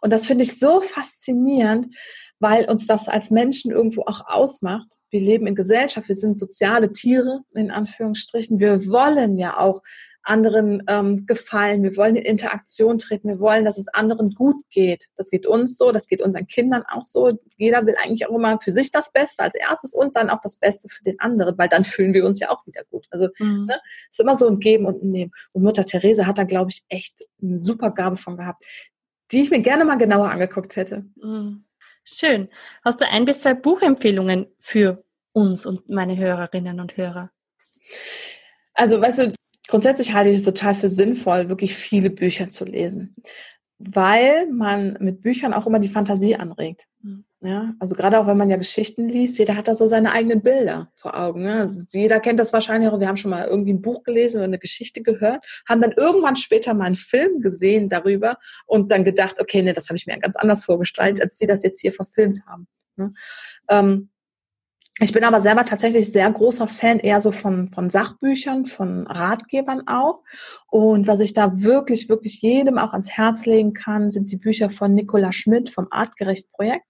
Und 0.00 0.12
das 0.12 0.26
finde 0.26 0.44
ich 0.44 0.58
so 0.58 0.80
faszinierend, 0.80 1.94
weil 2.40 2.66
uns 2.66 2.86
das 2.86 3.08
als 3.08 3.30
Menschen 3.30 3.72
irgendwo 3.72 4.02
auch 4.02 4.28
ausmacht. 4.28 4.88
Wir 5.10 5.20
leben 5.20 5.46
in 5.46 5.54
Gesellschaft, 5.54 6.08
wir 6.08 6.14
sind 6.14 6.38
soziale 6.38 6.92
Tiere, 6.92 7.40
in 7.54 7.70
Anführungsstrichen. 7.70 8.60
Wir 8.60 8.86
wollen 8.86 9.36
ja 9.38 9.58
auch 9.58 9.82
anderen 10.22 10.82
ähm, 10.88 11.26
gefallen, 11.26 11.82
wir 11.82 11.96
wollen 11.96 12.16
in 12.16 12.24
Interaktion 12.24 12.98
treten, 12.98 13.28
wir 13.28 13.40
wollen, 13.40 13.64
dass 13.64 13.78
es 13.78 13.88
anderen 13.88 14.34
gut 14.34 14.56
geht. 14.70 15.06
Das 15.16 15.30
geht 15.30 15.46
uns 15.46 15.76
so, 15.78 15.90
das 15.90 16.06
geht 16.06 16.20
unseren 16.22 16.46
Kindern 16.46 16.84
auch 16.90 17.02
so. 17.02 17.38
Jeder 17.56 17.86
will 17.86 17.96
eigentlich 18.02 18.28
auch 18.28 18.34
immer 18.34 18.60
für 18.60 18.72
sich 18.72 18.90
das 18.90 19.12
Beste 19.12 19.42
als 19.42 19.54
erstes 19.54 19.94
und 19.94 20.16
dann 20.16 20.30
auch 20.30 20.40
das 20.42 20.56
Beste 20.58 20.88
für 20.88 21.04
den 21.04 21.18
anderen, 21.20 21.56
weil 21.58 21.68
dann 21.68 21.84
fühlen 21.84 22.14
wir 22.14 22.24
uns 22.24 22.40
ja 22.40 22.50
auch 22.50 22.66
wieder 22.66 22.82
gut. 22.90 23.06
Also 23.10 23.28
mhm. 23.38 23.66
ne, 23.66 23.80
ist 24.10 24.20
immer 24.20 24.36
so 24.36 24.46
ein 24.48 24.60
Geben 24.60 24.86
und 24.86 25.02
ein 25.02 25.10
Nehmen. 25.10 25.32
Und 25.52 25.62
Mutter 25.62 25.84
Therese 25.84 26.26
hat 26.26 26.38
da, 26.38 26.44
glaube 26.44 26.70
ich, 26.70 26.84
echt 26.88 27.24
eine 27.42 27.58
super 27.58 27.90
Gabe 27.90 28.16
von 28.16 28.36
gehabt, 28.36 28.64
die 29.32 29.42
ich 29.42 29.50
mir 29.50 29.60
gerne 29.60 29.84
mal 29.84 29.96
genauer 29.96 30.30
angeguckt 30.30 30.76
hätte. 30.76 31.04
Mhm. 31.16 31.64
Schön. 32.04 32.48
Hast 32.84 33.00
du 33.00 33.06
ein 33.06 33.26
bis 33.26 33.40
zwei 33.40 33.52
Buchempfehlungen 33.54 34.46
für 34.60 35.04
uns 35.32 35.66
und 35.66 35.88
meine 35.90 36.16
Hörerinnen 36.16 36.80
und 36.80 36.96
Hörer? 36.96 37.30
Also, 38.72 39.00
weißt 39.00 39.18
du, 39.18 39.34
grundsätzlich 39.68 40.12
halte 40.12 40.30
ich 40.30 40.38
es 40.38 40.44
total 40.44 40.74
für 40.74 40.88
sinnvoll, 40.88 41.48
wirklich 41.48 41.74
viele 41.74 42.10
Bücher 42.10 42.48
zu 42.48 42.64
lesen, 42.64 43.14
weil 43.78 44.50
man 44.50 44.96
mit 45.00 45.20
Büchern 45.20 45.54
auch 45.54 45.66
immer 45.66 45.78
die 45.78 45.88
Fantasie 45.88 46.34
anregt. 46.34 46.86
Mhm. 47.02 47.24
Ja, 47.40 47.72
also 47.78 47.94
gerade 47.94 48.18
auch 48.18 48.26
wenn 48.26 48.36
man 48.36 48.50
ja 48.50 48.56
Geschichten 48.56 49.08
liest, 49.08 49.38
jeder 49.38 49.54
hat 49.54 49.68
da 49.68 49.76
so 49.76 49.86
seine 49.86 50.10
eigenen 50.10 50.42
Bilder 50.42 50.90
vor 50.96 51.16
Augen. 51.16 51.44
Ne? 51.44 51.60
Also 51.60 51.78
jeder 51.92 52.18
kennt 52.18 52.40
das 52.40 52.52
wahrscheinlich 52.52 52.90
auch. 52.90 52.98
Wir 52.98 53.06
haben 53.06 53.16
schon 53.16 53.30
mal 53.30 53.46
irgendwie 53.46 53.72
ein 53.74 53.80
Buch 53.80 54.02
gelesen 54.02 54.38
oder 54.38 54.46
eine 54.46 54.58
Geschichte 54.58 55.02
gehört, 55.02 55.44
haben 55.68 55.80
dann 55.80 55.92
irgendwann 55.92 56.34
später 56.34 56.74
mal 56.74 56.86
einen 56.86 56.96
Film 56.96 57.40
gesehen 57.40 57.88
darüber 57.88 58.38
und 58.66 58.90
dann 58.90 59.04
gedacht, 59.04 59.36
okay, 59.40 59.62
nee, 59.62 59.72
das 59.72 59.88
habe 59.88 59.96
ich 59.96 60.06
mir 60.06 60.18
ganz 60.18 60.34
anders 60.34 60.64
vorgestellt, 60.64 61.22
als 61.22 61.38
sie 61.38 61.46
das 61.46 61.62
jetzt 61.62 61.80
hier 61.80 61.92
verfilmt 61.92 62.40
haben. 62.44 62.66
Ne? 62.96 63.12
Ähm, 63.68 64.10
ich 65.00 65.12
bin 65.12 65.24
aber 65.24 65.40
selber 65.40 65.64
tatsächlich 65.64 66.10
sehr 66.10 66.30
großer 66.30 66.68
Fan 66.68 66.98
eher 66.98 67.20
so 67.20 67.30
von, 67.30 67.70
von 67.70 67.90
Sachbüchern, 67.90 68.66
von 68.66 69.06
Ratgebern 69.06 69.86
auch. 69.86 70.22
Und 70.66 71.06
was 71.06 71.20
ich 71.20 71.34
da 71.34 71.62
wirklich, 71.62 72.08
wirklich 72.08 72.42
jedem 72.42 72.78
auch 72.78 72.92
ans 72.92 73.10
Herz 73.10 73.46
legen 73.46 73.74
kann, 73.74 74.10
sind 74.10 74.30
die 74.32 74.36
Bücher 74.36 74.70
von 74.70 74.94
Nicola 74.94 75.32
Schmidt 75.32 75.70
vom 75.70 75.88
Artgerecht 75.90 76.50
Projekt. 76.52 76.84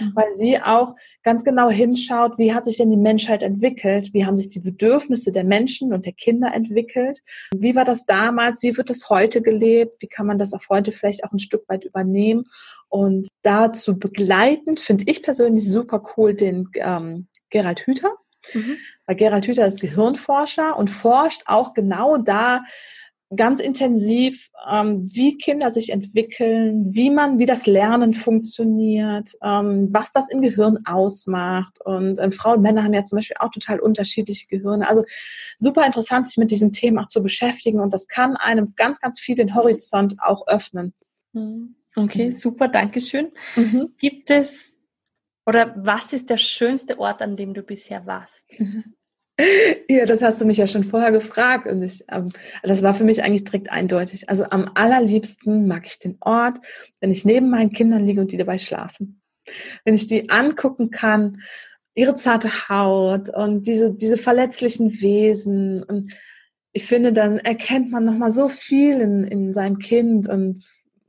Mhm. 0.00 0.12
Weil 0.14 0.32
sie 0.32 0.60
auch 0.60 0.94
ganz 1.22 1.44
genau 1.44 1.70
hinschaut, 1.70 2.38
wie 2.38 2.54
hat 2.54 2.64
sich 2.64 2.78
denn 2.78 2.90
die 2.90 2.96
Menschheit 2.96 3.42
entwickelt? 3.42 4.12
Wie 4.12 4.24
haben 4.24 4.36
sich 4.36 4.48
die 4.48 4.60
Bedürfnisse 4.60 5.32
der 5.32 5.44
Menschen 5.44 5.92
und 5.92 6.06
der 6.06 6.12
Kinder 6.12 6.52
entwickelt? 6.52 7.20
Wie 7.54 7.74
war 7.74 7.84
das 7.84 8.06
damals? 8.06 8.62
Wie 8.62 8.76
wird 8.76 8.90
das 8.90 9.08
heute 9.08 9.42
gelebt? 9.42 9.96
Wie 10.00 10.08
kann 10.08 10.26
man 10.26 10.38
das 10.38 10.52
auch 10.52 10.62
heute 10.68 10.92
vielleicht 10.92 11.24
auch 11.24 11.32
ein 11.32 11.38
Stück 11.38 11.68
weit 11.68 11.84
übernehmen? 11.84 12.44
Und 12.88 13.28
dazu 13.42 13.98
begleitend 13.98 14.80
finde 14.80 15.04
ich 15.06 15.22
persönlich 15.22 15.70
super 15.70 16.02
cool 16.16 16.34
den 16.34 16.68
ähm, 16.74 17.28
Gerald 17.50 17.80
Hüther. 17.80 18.12
Mhm. 18.54 18.76
Weil 19.06 19.16
Gerald 19.16 19.46
Hüther 19.46 19.66
ist 19.66 19.80
Gehirnforscher 19.80 20.76
und 20.76 20.88
forscht 20.88 21.42
auch 21.46 21.74
genau 21.74 22.16
da 22.16 22.62
ganz 23.36 23.60
intensiv, 23.60 24.48
ähm, 24.70 25.06
wie 25.12 25.36
Kinder 25.36 25.70
sich 25.70 25.90
entwickeln, 25.90 26.94
wie 26.94 27.10
man, 27.10 27.38
wie 27.38 27.44
das 27.44 27.66
Lernen 27.66 28.14
funktioniert, 28.14 29.32
ähm, 29.42 29.88
was 29.92 30.12
das 30.12 30.30
im 30.30 30.40
Gehirn 30.40 30.78
ausmacht. 30.86 31.78
Und 31.84 32.18
ähm, 32.18 32.32
Frauen 32.32 32.56
und 32.56 32.62
Männer 32.62 32.84
haben 32.84 32.94
ja 32.94 33.04
zum 33.04 33.16
Beispiel 33.16 33.36
auch 33.38 33.50
total 33.50 33.80
unterschiedliche 33.80 34.46
Gehirne. 34.46 34.88
Also 34.88 35.04
super 35.58 35.84
interessant, 35.84 36.26
sich 36.26 36.38
mit 36.38 36.50
diesem 36.50 36.72
Thema 36.72 37.02
auch 37.02 37.08
zu 37.08 37.22
beschäftigen. 37.22 37.80
Und 37.80 37.92
das 37.92 38.08
kann 38.08 38.36
einem 38.36 38.74
ganz, 38.76 38.98
ganz 39.00 39.20
viel 39.20 39.34
den 39.34 39.54
Horizont 39.54 40.16
auch 40.20 40.46
öffnen. 40.46 40.94
Mhm. 41.34 41.74
Okay, 41.96 42.30
super, 42.30 42.68
Dankeschön. 42.68 43.32
Mhm. 43.56 43.92
Gibt 43.98 44.30
es 44.30 44.77
oder 45.48 45.72
was 45.78 46.12
ist 46.12 46.28
der 46.28 46.36
schönste 46.36 46.98
Ort, 46.98 47.22
an 47.22 47.34
dem 47.34 47.54
du 47.54 47.62
bisher 47.62 48.06
warst? 48.06 48.46
Ja, 49.88 50.04
das 50.04 50.20
hast 50.20 50.40
du 50.40 50.46
mich 50.46 50.56
ja 50.56 50.66
schon 50.66 50.82
vorher 50.82 51.12
gefragt 51.12 51.68
und 51.68 51.80
ich, 51.84 52.04
ähm, 52.10 52.32
das 52.64 52.82
war 52.82 52.92
für 52.92 53.04
mich 53.04 53.22
eigentlich 53.22 53.44
direkt 53.44 53.70
eindeutig. 53.70 54.28
Also 54.28 54.42
am 54.50 54.68
allerliebsten 54.74 55.68
mag 55.68 55.86
ich 55.86 56.00
den 56.00 56.16
Ort, 56.18 56.58
wenn 57.00 57.12
ich 57.12 57.24
neben 57.24 57.48
meinen 57.48 57.70
Kindern 57.70 58.04
liege 58.04 58.20
und 58.20 58.32
die 58.32 58.36
dabei 58.36 58.58
schlafen. 58.58 59.22
Wenn 59.84 59.94
ich 59.94 60.08
die 60.08 60.28
angucken 60.28 60.90
kann, 60.90 61.40
ihre 61.94 62.16
zarte 62.16 62.68
Haut 62.68 63.28
und 63.28 63.68
diese, 63.68 63.94
diese 63.94 64.16
verletzlichen 64.16 65.00
Wesen 65.00 65.84
und 65.84 66.14
ich 66.72 66.86
finde, 66.86 67.12
dann 67.12 67.38
erkennt 67.38 67.92
man 67.92 68.04
nochmal 68.04 68.32
so 68.32 68.48
viel 68.48 69.00
in, 69.00 69.22
in 69.22 69.52
seinem 69.52 69.78
Kind 69.78 70.28
und 70.28 70.64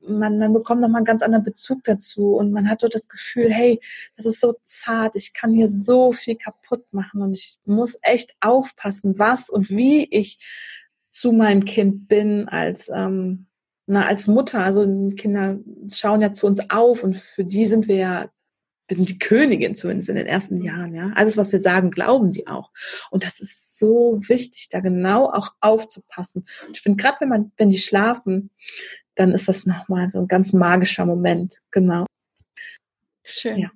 man, 0.10 0.40
man 0.40 0.54
bekommt 0.54 0.82
nochmal 0.82 1.00
einen 1.00 1.06
ganz 1.06 1.22
anderen 1.22 1.44
Bezug 1.44 1.84
dazu 1.84 2.36
und 2.36 2.52
man 2.52 2.70
hat 2.70 2.82
so 2.82 2.88
das 2.88 3.08
Gefühl, 3.08 3.52
hey, 3.52 3.80
das 4.16 4.26
ist 4.26 4.42
so 4.42 4.54
zart, 4.64 5.16
ich 5.16 5.34
kann 5.34 5.54
hier 5.54 5.68
so 5.68 6.12
viel 6.12 6.36
kaputt 6.36 6.86
machen 6.92 7.22
und 7.22 7.38
ich 7.38 7.60
muss 7.66 7.98
echt 8.02 8.36
aufpassen, 8.40 9.20
was 9.20 9.50
und 9.50 9.70
wie 9.70 10.06
ich 10.06 10.40
zu 11.12 11.32
meinem 11.32 11.66
Kind 11.66 12.08
bin 12.08 12.48
als, 12.48 12.90
ähm, 12.94 13.48
na, 13.88 14.06
als 14.06 14.28
Mutter. 14.28 14.64
Also 14.64 14.86
Kinder 15.16 15.60
schauen 15.92 16.22
ja 16.22 16.32
zu 16.32 16.48
uns 16.48 16.70
auf 16.70 17.04
und 17.04 17.18
für 17.18 17.44
die 17.44 17.66
sind 17.66 17.88
wir 17.88 17.96
ja 17.96 18.30
wir 18.90 18.98
sind 18.98 19.08
die 19.08 19.20
Königin 19.20 19.76
zumindest 19.76 20.10
in 20.10 20.16
den 20.16 20.26
ersten 20.26 20.58
mhm. 20.58 20.66
Jahren, 20.66 20.96
ja. 20.96 21.12
Alles, 21.16 21.38
was 21.38 21.52
wir 21.52 21.60
sagen, 21.60 21.92
glauben 21.92 22.32
sie 22.32 22.48
auch. 22.48 22.72
Und 23.12 23.24
das 23.24 23.40
ist 23.40 23.78
so 23.78 24.20
wichtig, 24.28 24.68
da 24.70 24.80
genau 24.80 25.30
auch 25.32 25.52
aufzupassen. 25.62 26.46
Und 26.68 26.76
ich 26.76 26.82
finde, 26.82 27.02
gerade 27.02 27.18
wenn 27.22 27.30
man, 27.30 27.52
wenn 27.58 27.70
die 27.70 27.78
schlafen, 27.78 28.50
dann 29.20 29.34
ist 29.34 29.50
das 29.50 29.66
nochmal 29.66 30.10
so 30.10 30.20
ein 30.20 30.30
ganz 30.30 30.54
magischer 30.54 31.06
Moment. 31.06 31.60
Genau. 31.72 32.06
Schön. 33.24 33.60
Ja. 33.60 33.72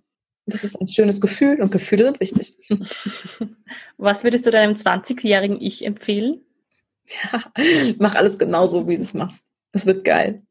Das 0.45 0.63
ist 0.63 0.79
ein 0.79 0.87
schönes 0.87 1.19
Gefühl 1.19 1.61
und 1.61 1.71
Gefühle 1.71 2.05
sind 2.05 2.19
wichtig. 2.21 2.57
Was 3.97 4.23
würdest 4.23 4.45
du 4.45 4.51
deinem 4.51 4.73
20-jährigen 4.73 5.59
Ich 5.59 5.85
empfehlen? 5.85 6.41
Ja, 7.23 7.43
mach 7.99 8.15
alles 8.15 8.39
genauso, 8.39 8.87
wie 8.87 8.95
du 8.95 9.03
es 9.03 9.13
machst. 9.13 9.43
Das 9.73 9.85
wird 9.85 10.05
geil. 10.05 10.41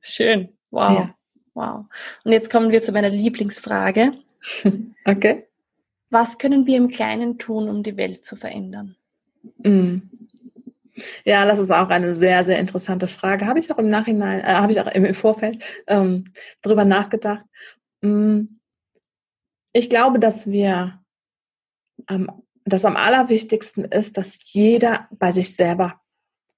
Schön. 0.00 0.48
Wow. 0.70 0.92
Ja. 0.92 1.14
Wow. 1.52 1.84
Und 2.24 2.32
jetzt 2.32 2.50
kommen 2.50 2.70
wir 2.70 2.80
zu 2.80 2.92
meiner 2.92 3.10
Lieblingsfrage. 3.10 4.12
Okay. 5.06 5.46
Was 6.08 6.38
können 6.38 6.66
wir 6.66 6.78
im 6.78 6.88
Kleinen 6.88 7.36
tun, 7.38 7.68
um 7.68 7.82
die 7.82 7.98
Welt 7.98 8.24
zu 8.24 8.36
verändern? 8.36 8.96
Mm. 9.58 9.98
Ja, 11.24 11.44
das 11.44 11.58
ist 11.58 11.70
auch 11.70 11.88
eine 11.88 12.14
sehr, 12.14 12.44
sehr 12.44 12.58
interessante 12.58 13.08
Frage. 13.08 13.46
Habe 13.46 13.58
ich 13.58 13.70
auch 13.72 13.78
im 13.78 13.88
Nachhinein, 13.88 14.40
äh, 14.40 14.54
habe 14.54 14.72
ich 14.72 14.80
auch 14.80 14.86
im 14.86 15.14
Vorfeld 15.14 15.62
ähm, 15.86 16.32
drüber 16.62 16.84
nachgedacht. 16.84 17.44
Mm. 18.00 18.42
Ich 19.72 19.90
glaube, 19.90 20.20
dass 20.20 20.46
wir, 20.46 21.00
ähm, 22.08 22.30
das 22.64 22.84
am 22.84 22.96
allerwichtigsten 22.96 23.84
ist, 23.84 24.16
dass 24.16 24.38
jeder 24.52 25.08
bei 25.10 25.32
sich 25.32 25.54
selber 25.56 26.00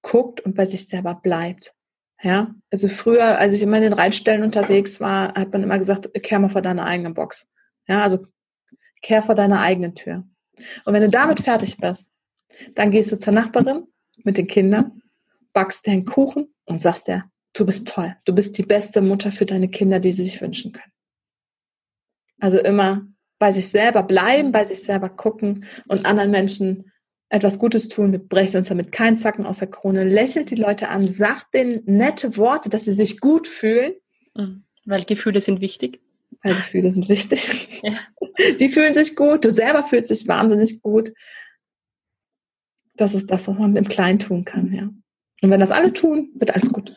guckt 0.03 0.40
und 0.42 0.55
bei 0.55 0.66
sich 0.66 0.87
selber 0.87 1.14
bleibt. 1.14 1.75
Ja, 2.22 2.55
also 2.70 2.88
früher, 2.88 3.38
als 3.38 3.55
ich 3.55 3.62
immer 3.62 3.77
in 3.79 3.85
den 3.85 3.92
Reitstellen 3.92 4.42
unterwegs 4.42 5.01
war, 5.01 5.35
hat 5.35 5.53
man 5.53 5.62
immer 5.62 5.79
gesagt, 5.79 6.11
kehr 6.22 6.38
mal 6.38 6.49
vor 6.49 6.62
deiner 6.62 6.85
eigenen 6.87 7.14
Box. 7.14 7.49
Ja, 7.88 8.03
also 8.03 8.27
kehr 9.03 9.22
vor 9.22 9.35
deiner 9.35 9.61
eigenen 9.61 9.94
Tür. 9.94 10.25
Und 10.85 10.94
wenn 10.94 11.03
du 11.03 11.11
damit 11.11 11.40
fertig 11.40 11.77
bist, 11.77 12.11
dann 12.75 12.90
gehst 12.90 13.12
du 13.12 13.18
zur 13.18 13.33
Nachbarin 13.33 13.87
mit 14.16 14.38
den 14.38 14.46
Kindern, 14.46 15.02
backst 15.52 15.87
dir 15.87 15.92
einen 15.92 16.05
Kuchen 16.05 16.55
und 16.64 16.81
sagst 16.81 17.09
dir, 17.09 17.24
du 17.52 17.64
bist 17.64 17.88
toll, 17.88 18.16
du 18.24 18.35
bist 18.35 18.59
die 18.59 18.62
beste 18.62 19.00
Mutter 19.00 19.33
für 19.33 19.46
deine 19.46 19.68
Kinder, 19.68 20.00
die 20.00 20.12
sie 20.12 20.24
sich 20.24 20.40
wünschen 20.40 20.72
können. 20.72 20.92
Also 22.38 22.59
immer 22.59 23.07
bei 23.38 23.52
sich 23.52 23.68
selber 23.68 24.02
bleiben, 24.02 24.52
bei 24.52 24.64
sich 24.64 24.83
selber 24.83 25.09
gucken 25.09 25.66
und 25.88 26.07
anderen 26.07 26.31
Menschen 26.31 26.92
etwas 27.29 27.59
Gutes 27.59 27.88
tun, 27.88 28.12
wir 28.12 28.20
brechen 28.20 28.59
uns 28.59 28.68
damit 28.68 28.92
keinen 28.92 29.16
Zacken 29.16 29.46
aus 29.46 29.59
der 29.59 29.68
Krone, 29.68 30.05
lächelt 30.05 30.50
die 30.50 30.57
Leute 30.57 30.88
an, 30.88 31.07
sagt 31.07 31.55
denen 31.55 31.83
nette 31.85 32.37
Worte, 32.37 32.70
dass 32.70 32.85
sie 32.85 32.92
sich 32.92 33.20
gut 33.20 33.48
fühlen. 33.48 33.94
Mhm. 34.35 34.64
Weil 34.85 35.05
Gefühle 35.05 35.40
sind 35.40 35.61
wichtig. 35.61 36.00
Weil 36.42 36.55
Gefühle 36.55 36.90
sind 36.90 37.09
wichtig. 37.09 37.83
Ja. 37.83 37.94
Die 38.61 38.68
fühlen 38.68 38.94
sich 38.94 39.16
gut, 39.16 39.44
du 39.44 39.50
selber 39.50 39.83
fühlst 39.83 40.11
dich 40.11 40.29
wahnsinnig 40.29 40.81
gut. 40.83 41.12
Das 42.96 43.14
ist 43.14 43.30
das, 43.30 43.48
was 43.48 43.59
man 43.59 43.76
im 43.76 43.88
Kleinen 43.88 44.18
tun 44.18 44.44
kann, 44.44 44.72
ja. 44.72 44.88
Und 45.42 45.50
wenn 45.50 45.61
das 45.61 45.70
alle 45.70 45.92
tun, 45.92 46.30
wird 46.35 46.54
alles 46.54 46.72
gut. 46.72 46.92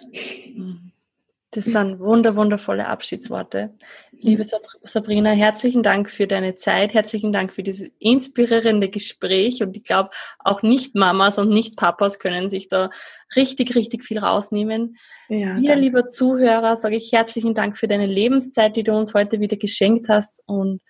Das 1.51 1.65
sind 1.65 1.99
wunder, 1.99 2.35
wundervolle 2.35 2.87
Abschiedsworte. 2.87 3.73
Liebe 4.11 4.43
Sabrina, 4.83 5.31
herzlichen 5.31 5.81
Dank 5.81 6.11
für 6.11 6.27
deine 6.27 6.55
Zeit, 6.55 6.93
herzlichen 6.93 7.33
Dank 7.33 7.51
für 7.53 7.63
dieses 7.63 7.89
inspirierende 7.97 8.87
Gespräch 8.87 9.63
und 9.63 9.75
ich 9.75 9.83
glaube, 9.83 10.11
auch 10.37 10.61
Nicht-Mamas 10.61 11.39
und 11.39 11.49
Nicht-Papas 11.49 12.19
können 12.19 12.49
sich 12.49 12.67
da 12.67 12.91
richtig, 13.35 13.75
richtig 13.75 14.05
viel 14.05 14.19
rausnehmen. 14.19 14.97
Ja, 15.27 15.55
Dir, 15.55 15.75
lieber 15.75 16.05
Zuhörer, 16.05 16.75
sage 16.75 16.97
ich 16.97 17.11
herzlichen 17.11 17.55
Dank 17.55 17.77
für 17.77 17.87
deine 17.87 18.05
Lebenszeit, 18.05 18.75
die 18.75 18.83
du 18.83 18.93
uns 18.93 19.15
heute 19.15 19.39
wieder 19.39 19.57
geschenkt 19.57 20.07
hast 20.07 20.43
und 20.45 20.81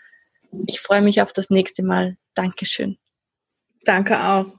ich 0.67 0.81
freue 0.81 1.01
mich 1.01 1.21
auf 1.21 1.31
das 1.31 1.49
nächste 1.49 1.83
Mal. 1.83 2.17
Dankeschön. 2.33 2.97
Danke 3.85 4.21
auch. 4.21 4.58